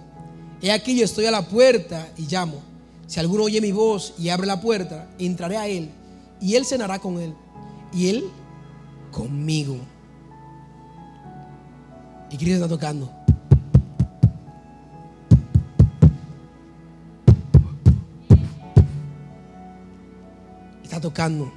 he 0.62 0.72
aquí, 0.72 0.98
yo 0.98 1.04
estoy 1.04 1.26
a 1.26 1.30
la 1.30 1.46
puerta 1.46 2.10
y 2.16 2.22
llamo. 2.22 2.62
Si 3.06 3.20
alguno 3.20 3.42
oye 3.42 3.60
mi 3.60 3.72
voz 3.72 4.14
y 4.18 4.30
abre 4.30 4.46
la 4.46 4.62
puerta, 4.62 5.10
entraré 5.18 5.58
a 5.58 5.68
Él 5.68 5.90
y 6.40 6.54
Él 6.54 6.64
cenará 6.64 6.98
con 6.98 7.20
Él. 7.20 7.34
Y 7.92 8.08
Él 8.08 8.30
conmigo. 9.12 9.76
Y 12.30 12.36
Cristo 12.36 12.54
está 12.56 12.68
tocando. 12.68 13.10
Está 20.82 21.00
tocando. 21.00 21.52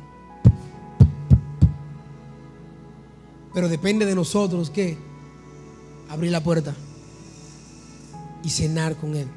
Pero 3.53 3.67
depende 3.67 4.05
de 4.05 4.15
nosotros 4.15 4.69
que 4.69 4.97
abrir 6.09 6.31
la 6.31 6.41
puerta 6.41 6.73
y 8.43 8.49
cenar 8.49 8.95
con 8.95 9.15
Él. 9.15 9.27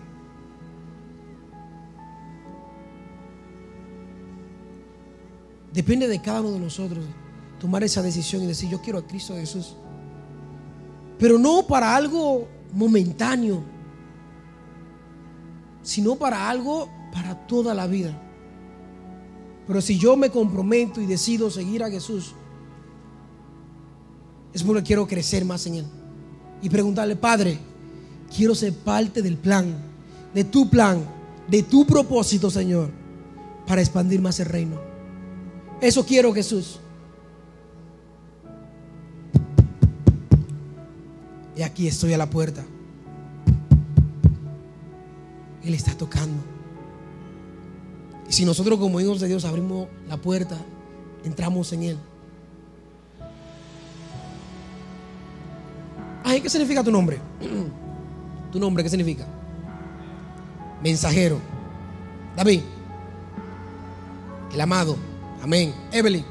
Depende 5.72 6.06
de 6.06 6.20
cada 6.20 6.40
uno 6.40 6.52
de 6.52 6.58
nosotros 6.58 7.04
tomar 7.58 7.82
esa 7.84 8.02
decisión 8.02 8.42
y 8.42 8.46
decir, 8.46 8.68
yo 8.68 8.80
quiero 8.80 8.98
a 8.98 9.06
Cristo 9.06 9.34
Jesús. 9.34 9.76
Pero 11.18 11.38
no 11.38 11.66
para 11.66 11.94
algo 11.94 12.48
momentáneo, 12.72 13.62
sino 15.82 16.16
para 16.16 16.50
algo 16.50 16.88
para 17.12 17.46
toda 17.46 17.74
la 17.74 17.86
vida. 17.86 18.20
Pero 19.66 19.80
si 19.80 19.98
yo 19.98 20.16
me 20.16 20.30
comprometo 20.30 21.00
y 21.00 21.06
decido 21.06 21.50
seguir 21.50 21.84
a 21.84 21.90
Jesús, 21.90 22.34
es 24.52 24.62
porque 24.62 24.82
quiero 24.82 25.06
crecer 25.06 25.44
más 25.44 25.66
en 25.66 25.76
Él. 25.76 25.86
Y 26.60 26.68
preguntarle, 26.68 27.16
Padre, 27.16 27.58
quiero 28.34 28.54
ser 28.54 28.74
parte 28.74 29.22
del 29.22 29.36
plan, 29.36 29.74
de 30.34 30.44
tu 30.44 30.68
plan, 30.68 31.04
de 31.48 31.62
tu 31.62 31.86
propósito, 31.86 32.50
Señor, 32.50 32.90
para 33.66 33.80
expandir 33.80 34.20
más 34.20 34.40
el 34.40 34.46
reino. 34.46 34.91
Eso 35.82 36.06
quiero, 36.06 36.32
Jesús. 36.32 36.78
Y 41.56 41.62
aquí 41.62 41.88
estoy 41.88 42.12
a 42.12 42.18
la 42.18 42.30
puerta. 42.30 42.62
Él 45.64 45.74
está 45.74 45.92
tocando. 45.96 46.40
Y 48.28 48.32
si 48.32 48.44
nosotros 48.44 48.78
como 48.78 49.00
hijos 49.00 49.18
de 49.18 49.26
Dios 49.26 49.44
abrimos 49.44 49.88
la 50.08 50.16
puerta, 50.16 50.56
entramos 51.24 51.72
en 51.72 51.82
Él. 51.82 51.98
Ay, 56.22 56.40
¿qué 56.40 56.48
significa 56.48 56.84
tu 56.84 56.92
nombre? 56.92 57.18
¿Tu 58.52 58.60
nombre 58.60 58.84
qué 58.84 58.88
significa? 58.88 59.26
Mensajero. 60.80 61.40
David. 62.36 62.60
El 64.52 64.60
amado. 64.60 65.11
Amén. 65.42 65.74
Evelyn. 65.90 66.24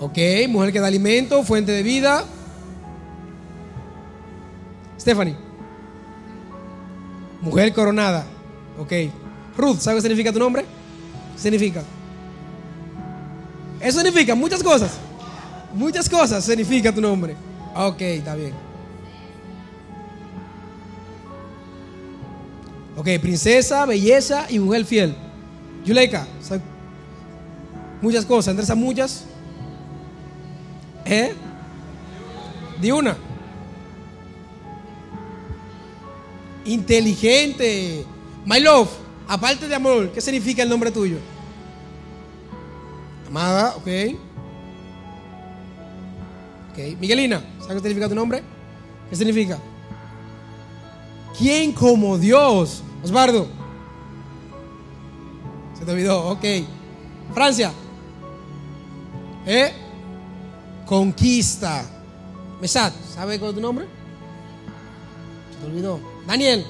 Ok, 0.00 0.16
mujer 0.48 0.72
que 0.72 0.80
da 0.80 0.86
alimento, 0.86 1.42
fuente 1.42 1.72
de 1.72 1.82
vida. 1.82 2.24
Stephanie. 4.98 5.36
Mujer 7.42 7.72
coronada. 7.72 8.24
Ok. 8.78 8.92
Ruth, 9.56 9.80
¿sabes 9.80 9.98
qué 10.02 10.08
significa 10.08 10.32
tu 10.32 10.38
nombre? 10.38 10.64
¿Qué 11.34 11.42
significa? 11.42 11.82
Eso 13.80 14.00
significa 14.00 14.34
muchas 14.34 14.62
cosas. 14.62 14.92
Muchas 15.74 16.08
cosas 16.08 16.44
significa 16.44 16.92
tu 16.92 17.00
nombre. 17.00 17.36
Ok, 17.74 18.00
está 18.00 18.34
bien. 18.34 18.67
Ok, 22.98 23.06
princesa, 23.22 23.86
belleza 23.86 24.46
y 24.48 24.58
mujer 24.58 24.84
fiel. 24.84 25.14
Yuleika, 25.84 26.26
muchas 28.02 28.24
cosas. 28.26 28.58
Entre 28.58 28.74
muchas, 28.74 29.24
¿eh? 31.04 31.32
Di 32.80 32.90
una. 32.90 33.16
Inteligente. 36.64 38.04
My 38.44 38.58
love, 38.58 38.90
aparte 39.28 39.68
de 39.68 39.76
amor, 39.76 40.10
¿qué 40.10 40.20
significa 40.20 40.64
el 40.64 40.68
nombre 40.68 40.90
tuyo? 40.90 41.18
Amada, 43.28 43.76
ok. 43.76 43.86
Ok. 46.72 46.98
Miguelina, 46.98 47.44
¿sabes 47.60 47.76
qué 47.76 47.88
significa 47.88 48.08
tu 48.08 48.16
nombre? 48.16 48.42
¿Qué 49.08 49.14
significa? 49.14 49.56
¿Quién 51.38 51.70
como 51.70 52.18
Dios? 52.18 52.82
Osvaldo. 53.02 53.48
Se 55.78 55.84
te 55.84 55.92
olvidó, 55.92 56.30
ok. 56.30 56.44
Francia. 57.34 57.72
¿Eh? 59.46 59.72
Conquista. 60.86 61.84
Mesat, 62.60 62.92
¿sabe 63.14 63.38
cuál 63.38 63.50
es 63.50 63.54
tu 63.54 63.60
nombre? 63.62 63.86
Se 65.52 65.60
te 65.60 65.66
olvidó. 65.66 66.00
Daniel. 66.26 66.66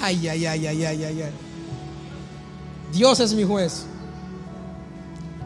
Ay, 0.00 0.28
ay, 0.28 0.46
ay, 0.46 0.66
ay, 0.66 0.84
ay, 0.84 1.04
ay, 1.04 1.22
ay. 1.22 1.32
Dios 2.92 3.20
es 3.20 3.34
mi 3.34 3.44
juez. 3.44 3.84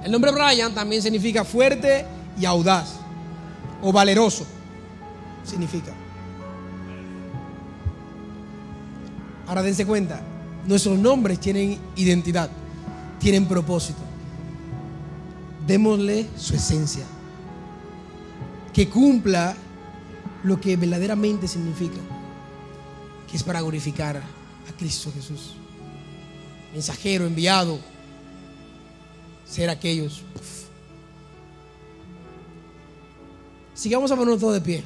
El 0.04 0.12
nombre 0.12 0.30
Brian 0.32 0.74
también 0.74 1.02
significa 1.02 1.44
fuerte 1.44 2.06
y 2.38 2.44
audaz. 2.44 2.94
O 3.82 3.92
valeroso. 3.92 4.46
Significa. 5.44 5.92
Ahora 9.46 9.62
dense 9.62 9.84
cuenta, 9.84 10.20
nuestros 10.66 10.98
nombres 10.98 11.40
tienen 11.40 11.78
identidad, 11.96 12.50
tienen 13.18 13.46
propósito. 13.46 14.00
Démosle 15.66 16.26
su 16.36 16.54
esencia, 16.54 17.04
que 18.72 18.88
cumpla 18.88 19.54
lo 20.42 20.60
que 20.60 20.76
verdaderamente 20.76 21.46
significa, 21.46 22.00
que 23.30 23.36
es 23.36 23.42
para 23.42 23.60
glorificar 23.60 24.16
a 24.16 24.76
Cristo 24.76 25.12
Jesús. 25.14 25.54
Mensajero, 26.72 27.26
enviado, 27.26 27.78
ser 29.44 29.70
aquellos. 29.70 30.22
Sigamos 33.74 34.10
a 34.10 34.16
ponernos 34.16 34.40
todo 34.40 34.52
de 34.52 34.60
pie. 34.60 34.84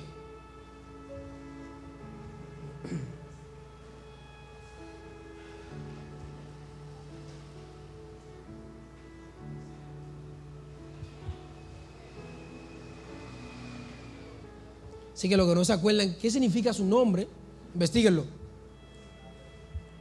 Así 15.16 15.31
que 15.31 15.37
lo 15.38 15.48
que 15.48 15.55
no 15.55 15.64
se 15.64 15.72
acuerdan, 15.72 16.14
¿qué 16.20 16.31
significa 16.31 16.74
su 16.74 16.85
nombre? 16.85 17.26
Investíguenlo. 17.72 18.26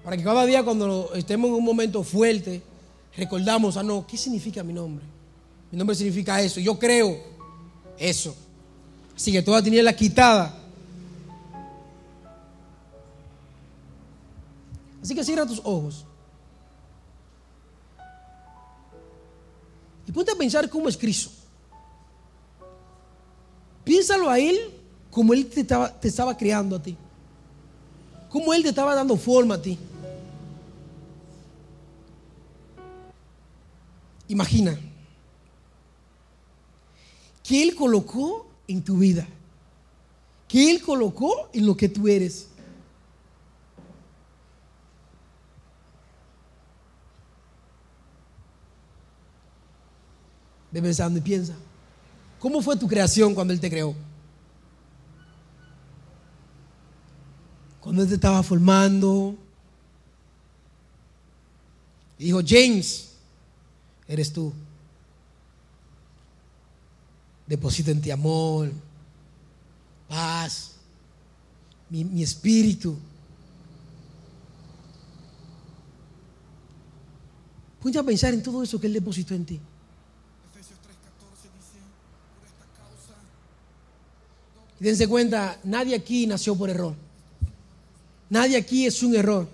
Para 0.04 0.18
que 0.18 0.24
cada 0.24 0.46
día 0.46 0.62
cuando 0.62 1.10
estemos 1.16 1.48
en 1.48 1.56
un 1.56 1.64
momento 1.64 2.04
fuerte, 2.04 2.62
recordamos, 3.16 3.78
ah, 3.78 3.84
no, 3.84 4.06
¿qué 4.06 4.18
significa 4.18 4.62
mi 4.62 4.74
nombre? 4.74 5.06
Mi 5.72 5.78
nombre 5.78 5.96
significa 5.96 6.42
eso, 6.42 6.60
yo 6.60 6.78
creo 6.78 7.18
eso. 7.98 8.36
Así 9.16 9.32
que 9.32 9.42
toda 9.42 9.62
la 9.62 9.96
quitada. 9.96 10.54
Así 15.02 15.16
que 15.16 15.24
cierra 15.24 15.46
tus 15.46 15.60
ojos. 15.60 16.04
Y 20.06 20.12
ponte 20.12 20.34
a 20.34 20.36
pensar 20.36 20.70
cómo 20.70 20.90
es 20.90 20.98
Cristo. 20.98 21.30
Piénsalo 23.86 24.30
a 24.30 24.38
Él 24.40 24.75
como 25.16 25.34
Él 25.34 25.48
te 25.48 25.62
estaba, 25.62 26.36
creando 26.36 26.76
a 26.76 26.84
ti. 26.84 26.98
Como 28.28 28.54
Él 28.54 28.64
te 28.64 28.70
estaba 28.70 28.94
dando 28.94 29.16
forma 29.16 29.56
a 29.56 29.62
ti. 29.62 29.80
Imagina 34.28 34.78
que 37.42 37.64
Él 37.64 37.76
colocó 37.76 38.46
en 38.68 38.84
tu 38.84 38.98
vida, 38.98 39.26
que 40.50 40.70
Él 40.70 40.82
colocó 40.82 41.48
en 41.54 41.66
lo 41.66 41.78
que 41.78 41.88
tú 41.88 42.10
eres. 42.10 42.50
Ve 50.74 50.82
pensando 50.82 51.20
y 51.20 51.22
piensa, 51.22 51.54
¿cómo 52.38 52.62
fue 52.62 52.76
tu 52.76 52.86
creación 52.86 53.34
cuando 53.34 53.54
Él 53.54 53.62
te 53.62 53.70
creó? 53.70 53.96
Cuando 57.86 58.02
Él 58.02 58.10
te 58.10 58.16
estaba 58.16 58.42
formando, 58.42 59.38
dijo, 62.18 62.40
James, 62.44 63.12
eres 64.08 64.34
tú. 64.34 64.52
Deposito 67.46 67.92
en 67.92 68.02
ti 68.02 68.10
amor, 68.10 68.72
paz, 70.10 70.72
mi, 71.92 72.24
espíritu. 72.24 72.98
Ponte 77.80 78.00
a 78.00 78.04
pensar 78.04 78.34
en 78.34 78.42
todo 78.42 78.64
eso 78.64 78.82
que 78.82 78.88
Él 78.88 78.94
depositó 78.94 79.36
en 79.36 79.46
ti. 79.46 79.60
Y 84.80 84.84
dense 84.84 85.08
cuenta, 85.08 85.60
nadie 85.64 85.94
aquí 85.94 86.26
nació 86.26 86.56
por 86.56 86.72
error. 86.72 87.05
Nadie 88.30 88.58
aquí 88.58 88.86
es 88.86 89.02
un 89.04 89.16
error. 89.16 89.48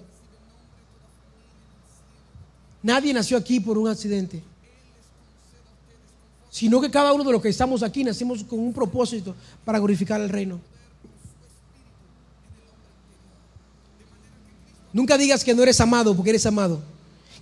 Nadie 2.83 3.13
nació 3.13 3.37
aquí 3.37 3.59
por 3.59 3.77
un 3.77 3.87
accidente. 3.87 4.41
Sino 6.49 6.81
que 6.81 6.89
cada 6.91 7.13
uno 7.13 7.23
de 7.23 7.31
los 7.31 7.41
que 7.41 7.49
estamos 7.49 7.83
aquí 7.83 8.03
nacimos 8.03 8.43
con 8.43 8.59
un 8.59 8.73
propósito 8.73 9.35
para 9.63 9.79
glorificar 9.79 10.19
el 10.19 10.29
reino. 10.29 10.59
Nunca 14.93 15.17
digas 15.17 15.43
que 15.43 15.53
no 15.53 15.63
eres 15.63 15.79
amado 15.79 16.15
porque 16.15 16.31
eres 16.31 16.45
amado. 16.45 16.81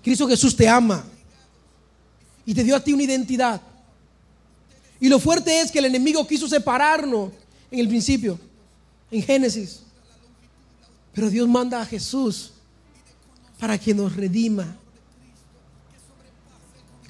Cristo 0.03 0.27
Jesús 0.27 0.55
te 0.55 0.67
ama 0.67 1.03
y 2.45 2.53
te 2.53 2.63
dio 2.63 2.75
a 2.75 2.83
ti 2.83 2.93
una 2.93 3.03
identidad. 3.03 3.61
Y 4.99 5.09
lo 5.09 5.19
fuerte 5.19 5.61
es 5.61 5.71
que 5.71 5.79
el 5.79 5.85
enemigo 5.85 6.27
quiso 6.27 6.47
separarnos 6.47 7.31
en 7.71 7.79
el 7.79 7.87
principio, 7.87 8.39
en 9.09 9.23
Génesis. 9.23 9.81
Pero 11.13 11.29
Dios 11.29 11.47
manda 11.47 11.81
a 11.81 11.85
Jesús 11.85 12.51
para 13.59 13.77
que 13.77 13.93
nos 13.93 14.15
redima. 14.15 14.75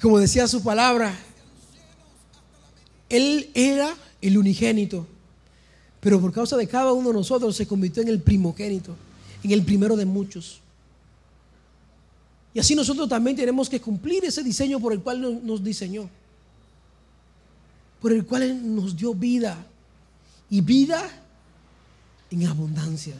Como 0.00 0.18
decía 0.18 0.48
su 0.48 0.62
palabra, 0.62 1.14
Él 3.08 3.50
era 3.54 3.94
el 4.20 4.38
unigénito, 4.38 5.06
pero 6.00 6.20
por 6.20 6.32
causa 6.32 6.56
de 6.56 6.66
cada 6.66 6.92
uno 6.92 7.08
de 7.08 7.14
nosotros 7.14 7.54
se 7.54 7.66
convirtió 7.66 8.02
en 8.02 8.08
el 8.08 8.20
primogénito, 8.20 8.96
en 9.42 9.50
el 9.50 9.62
primero 9.62 9.96
de 9.96 10.06
muchos. 10.06 10.60
Y 12.52 12.58
así 12.58 12.74
nosotros 12.74 13.08
también 13.08 13.36
tenemos 13.36 13.68
que 13.68 13.80
cumplir 13.80 14.24
ese 14.24 14.42
diseño 14.42 14.80
por 14.80 14.92
el 14.92 15.00
cual 15.00 15.46
nos 15.46 15.62
diseñó, 15.62 16.08
por 18.00 18.12
el 18.12 18.24
cual 18.24 18.74
nos 18.74 18.96
dio 18.96 19.14
vida 19.14 19.64
y 20.48 20.60
vida 20.62 21.08
en 22.30 22.46
abundancia. 22.46 23.14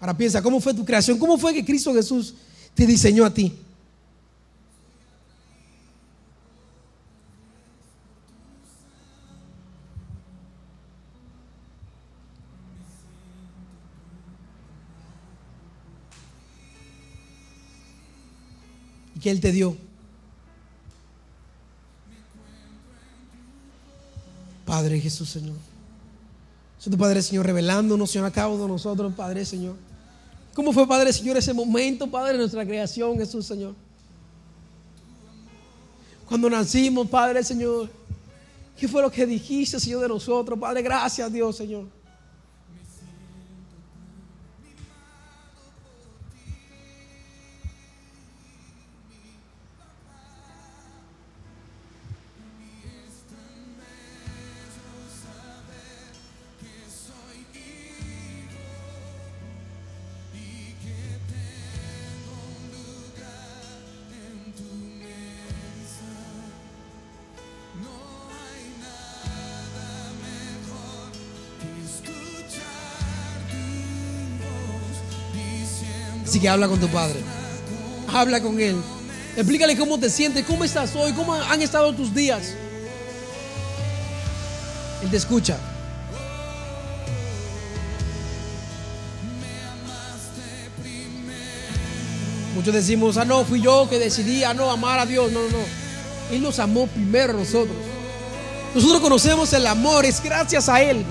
Ahora 0.00 0.16
piensa, 0.16 0.42
¿cómo 0.42 0.60
fue 0.60 0.74
tu 0.74 0.84
creación? 0.84 1.18
¿Cómo 1.18 1.36
fue 1.38 1.52
que 1.52 1.64
Cristo 1.64 1.92
Jesús 1.92 2.34
te 2.74 2.86
diseñó 2.86 3.24
a 3.24 3.34
ti? 3.34 3.52
¿Y 19.16 19.20
qué 19.20 19.30
Él 19.32 19.40
te 19.40 19.50
dio? 19.50 19.76
Padre 24.64 25.00
Jesús, 25.00 25.28
Señor. 25.30 25.56
Tu 26.82 26.96
Padre, 26.96 27.20
Señor, 27.22 27.44
revelándonos, 27.44 28.10
Señor, 28.10 28.32
a 28.34 28.48
uno 28.48 28.62
de 28.62 28.68
nosotros, 28.68 29.12
Padre, 29.14 29.44
Señor. 29.44 29.74
¿Cómo 30.54 30.72
fue, 30.72 30.86
Padre, 30.86 31.12
Señor, 31.12 31.36
ese 31.36 31.52
momento, 31.52 32.10
Padre, 32.10 32.32
de 32.32 32.38
nuestra 32.38 32.64
creación, 32.64 33.16
Jesús, 33.18 33.46
Señor? 33.46 33.74
Cuando 36.26 36.48
nacimos, 36.48 37.08
Padre, 37.08 37.42
Señor, 37.42 37.90
¿qué 38.78 38.86
fue 38.86 39.02
lo 39.02 39.10
que 39.10 39.26
dijiste, 39.26 39.78
Señor, 39.80 40.02
de 40.02 40.08
nosotros? 40.08 40.58
Padre, 40.58 40.82
gracias, 40.82 41.32
Dios, 41.32 41.56
Señor. 41.56 41.97
Así 76.28 76.40
que 76.40 76.48
habla 76.48 76.68
con 76.68 76.78
tu 76.78 76.88
padre. 76.88 77.20
Habla 78.12 78.42
con 78.42 78.60
él. 78.60 78.76
Explícale 79.34 79.78
cómo 79.78 79.98
te 79.98 80.10
sientes, 80.10 80.44
cómo 80.44 80.62
estás 80.62 80.94
hoy, 80.94 81.12
cómo 81.12 81.32
han 81.32 81.62
estado 81.62 81.94
tus 81.94 82.14
días. 82.14 82.54
Él 85.02 85.10
te 85.10 85.16
escucha. 85.16 85.56
Muchos 92.54 92.74
decimos, 92.74 93.16
ah, 93.16 93.24
no, 93.24 93.44
fui 93.44 93.62
yo 93.62 93.88
que 93.88 93.98
decidí, 93.98 94.44
ah, 94.44 94.52
no, 94.52 94.70
amar 94.70 94.98
a 94.98 95.06
Dios. 95.06 95.32
No, 95.32 95.40
no, 95.42 95.48
no. 95.48 95.77
Él 96.30 96.42
nos 96.42 96.58
amó 96.58 96.86
primero 96.86 97.32
a 97.32 97.36
nosotros. 97.36 97.76
Nosotros 98.74 99.00
conocemos 99.00 99.52
el 99.52 99.66
amor, 99.66 100.04
es 100.04 100.22
gracias 100.22 100.68
a 100.68 100.82
Él. 100.82 101.04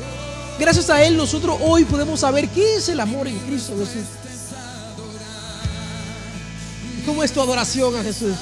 Gracias 0.59 0.89
a 0.89 1.03
Él 1.03 1.17
nosotros 1.17 1.57
hoy 1.61 1.85
podemos 1.85 2.19
saber 2.19 2.49
qué 2.49 2.77
es 2.77 2.89
el 2.89 2.99
amor 2.99 3.27
en 3.27 3.37
Cristo 3.39 3.73
Jesús. 3.77 4.05
¿Cómo 7.05 7.23
es 7.23 7.31
tu 7.31 7.41
adoración 7.41 7.95
a 7.95 8.03
Jesús? 8.03 8.35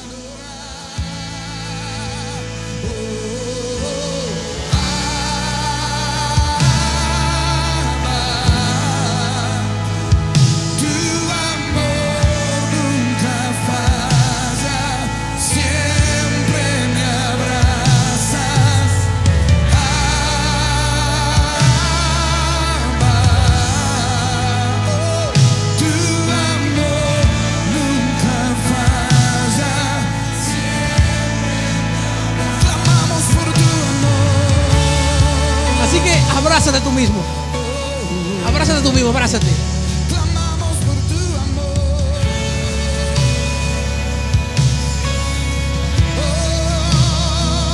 abrázate. 39.10 39.48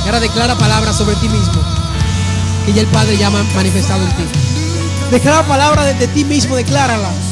Ahora 0.04 0.20
declara 0.20 0.54
palabras 0.56 0.96
sobre 0.96 1.14
ti 1.16 1.28
mismo, 1.28 1.62
que 2.66 2.72
ya 2.72 2.82
el 2.82 2.86
Padre 2.88 3.16
ya 3.16 3.28
ha 3.28 3.30
manifestado 3.30 4.02
en 4.04 4.10
ti. 4.10 4.24
Declara 5.10 5.42
palabras 5.44 5.86
de, 5.86 5.94
de 5.94 6.08
ti 6.08 6.24
mismo, 6.24 6.56
decláralas. 6.56 7.31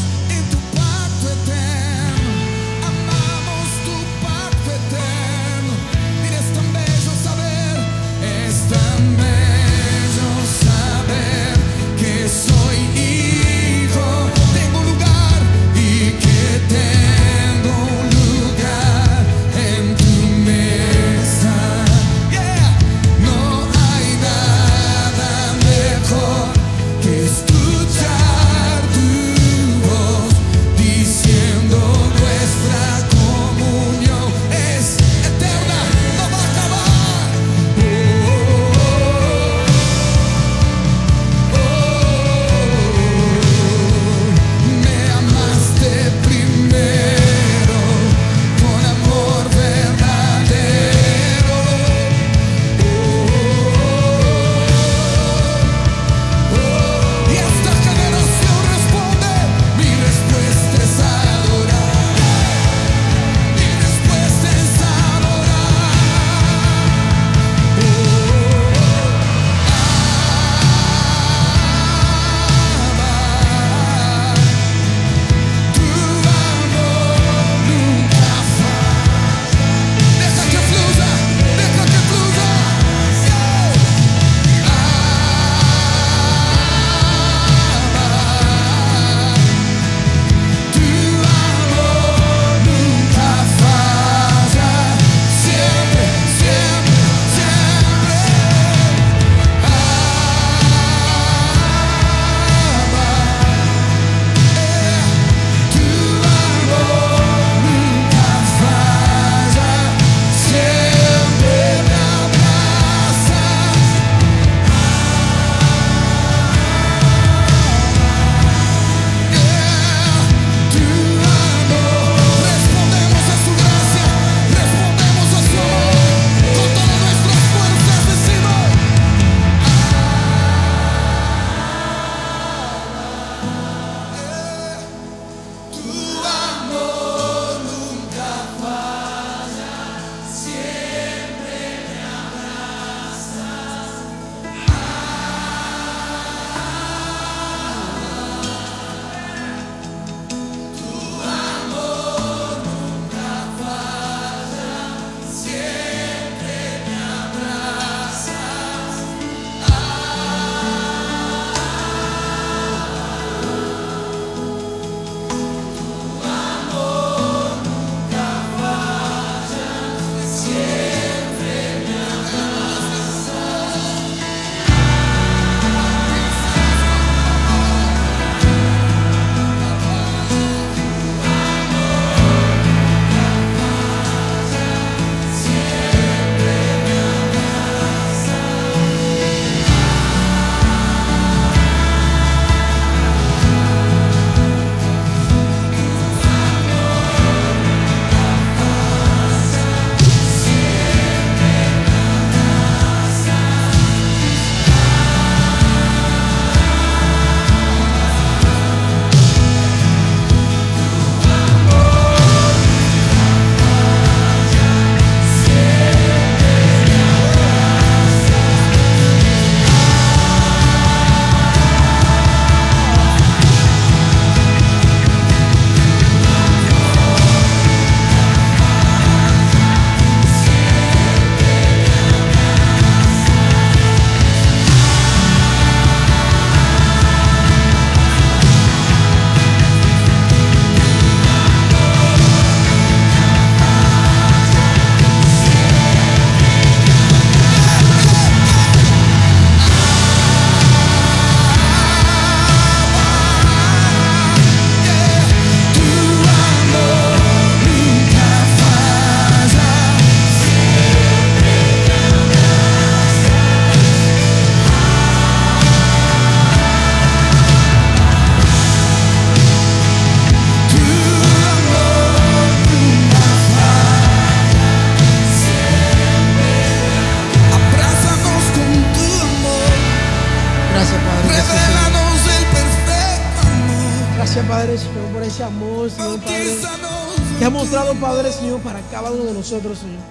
Cada 289.03 289.13
uno 289.13 289.25
de 289.25 289.33
nosotros, 289.33 289.79
Señor. 289.79 290.03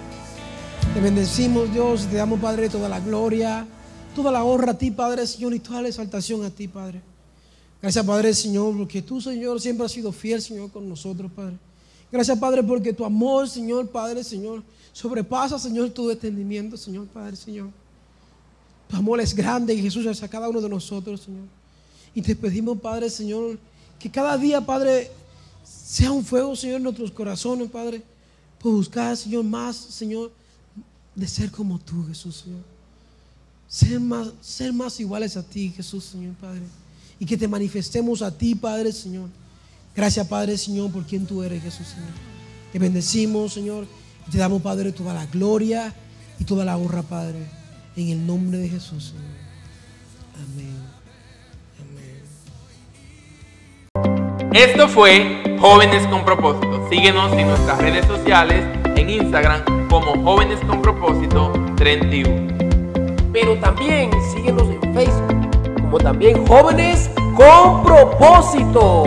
Te 0.96 1.00
bendecimos, 1.00 1.72
Dios, 1.72 2.08
te 2.08 2.16
damos, 2.16 2.40
Padre, 2.40 2.70
toda 2.70 2.90
la 2.90 3.00
gloria, 3.00 3.68
toda 4.16 4.32
la 4.32 4.44
honra 4.44 4.72
a 4.72 4.78
ti, 4.80 4.90
Padre 4.90 5.28
Señor, 5.28 5.54
y 5.54 5.60
toda 5.60 5.84
la 5.84 5.90
exaltación 5.90 6.44
a 6.44 6.50
ti, 6.50 6.68
Padre. 6.68 7.00
Gracias, 7.84 8.04
Padre 8.04 8.34
Señor, 8.34 8.76
porque 8.76 9.04
tú, 9.04 9.22
Señor, 9.22 9.62
siempre 9.62 9.86
has 9.86 9.92
sido 9.92 10.12
fiel, 10.12 10.42
Señor, 10.42 10.72
con 10.72 10.90
nosotros, 10.90 11.32
Padre. 11.36 11.56
Gracias, 12.12 12.36
Padre, 12.40 12.64
porque 12.64 12.92
tu 12.92 13.06
amor, 13.06 13.48
Señor, 13.48 13.88
Padre, 13.90 14.24
Señor, 14.24 14.64
sobrepasa, 14.92 15.60
Señor, 15.60 15.92
tu 15.92 16.10
entendimiento, 16.10 16.76
Señor, 16.76 17.06
Padre, 17.10 17.36
Señor. 17.36 17.70
Tu 18.88 18.96
amor 18.96 19.22
es 19.22 19.36
grande 19.36 19.72
y 19.72 19.84
Jesús 19.84 20.08
hacia 20.08 20.28
cada 20.28 20.50
uno 20.50 20.62
de 20.62 20.70
nosotros, 20.70 21.22
Señor. 21.22 21.46
Y 22.16 22.24
te 22.24 22.36
pedimos, 22.36 22.80
Padre, 22.80 23.08
Señor, 23.12 23.60
que 24.00 24.10
cada 24.10 24.36
día, 24.36 24.60
Padre, 24.62 25.12
sea 25.64 26.12
un 26.12 26.26
fuego, 26.26 26.56
Señor, 26.56 26.78
en 26.78 26.84
nuestros 26.84 27.12
corazones, 27.12 27.70
Padre, 27.70 28.02
por 28.62 28.74
buscar, 28.74 29.16
Señor, 29.16 29.43
más, 29.43 29.76
Señor, 29.76 30.32
de 31.16 31.28
ser 31.28 31.51
como 31.51 31.80
tú, 31.80 32.05
Jesús, 32.07 32.43
Señor. 32.43 32.62
Ser 33.68 33.99
más, 33.99 34.30
ser 34.41 34.74
más 34.74 34.99
iguales 34.99 35.38
a 35.38 35.43
ti, 35.43 35.72
Jesús, 35.76 36.05
Señor, 36.05 36.34
Padre. 36.36 36.62
Y 37.20 37.26
que 37.26 37.38
te 37.38 37.47
manifestemos 37.47 38.22
a 38.22 38.36
ti, 38.36 38.55
Padre, 38.55 38.91
Señor. 38.91 39.30
Gracias, 39.95 40.28
Padre, 40.28 40.57
Señor, 40.57 40.91
por 40.91 41.05
quien 41.05 41.26
tú 41.26 41.43
eres, 41.43 41.62
Jesús, 41.62 41.88
Señor. 41.88 42.10
Te 42.72 42.80
bendecimos, 42.80 43.53
Señor. 43.53 43.88
Y 44.28 44.32
te 44.32 44.38
damos, 44.38 44.62
Padre, 44.62 44.91
toda 44.91 45.14
la 45.14 45.26
gloria 45.26 45.93
y 46.39 46.43
toda 46.43 46.66
la 46.66 46.78
honra, 46.78 47.03
Padre. 47.03 47.45
En 47.95 48.10
el 48.10 48.26
nombre 48.26 48.57
de 48.57 48.70
Jesús, 48.70 49.05
Señor. 49.05 49.24
Amén. 50.36 50.79
Esto 54.54 54.88
fue 54.88 55.43
Jóvenes 55.62 56.08
con 56.08 56.26
Propósito. 56.26 56.88
Síguenos 56.89 57.32
en 57.34 57.47
nuestras 57.50 57.78
redes 57.80 58.04
sociales, 58.08 58.66
en 58.95 59.08
Instagram 59.08 59.62
como 59.89 60.24
Jóvenes 60.24 60.60
con 60.68 60.82
Propósito 60.82 61.54
31. 61.76 62.47
Pero 63.32 63.56
también 63.58 64.10
síguenos 64.34 64.64
en 64.64 64.93
Facebook, 64.95 65.82
como 65.82 66.00
también 66.00 66.47
Jóvenes 66.47 67.12
con 67.36 67.84
Propósito. 67.84 69.04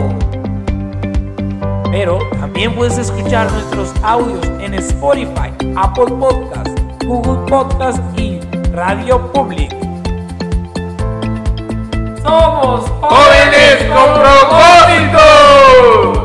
Pero 1.91 2.21
también 2.39 2.73
puedes 2.77 2.97
escuchar 2.99 3.51
nuestros 3.51 3.93
audios 4.05 4.47
en 4.61 4.75
Spotify, 4.75 5.51
Apple 5.75 6.07
Podcast, 6.21 6.79
Google 7.05 7.51
Podcast 7.51 8.01
y 8.17 8.39
Radio 8.73 9.21
Public. 9.33 9.82
Somos 12.23 12.89
jóvenes 13.01 13.83
con 13.93 14.15
propósito. 14.15 16.22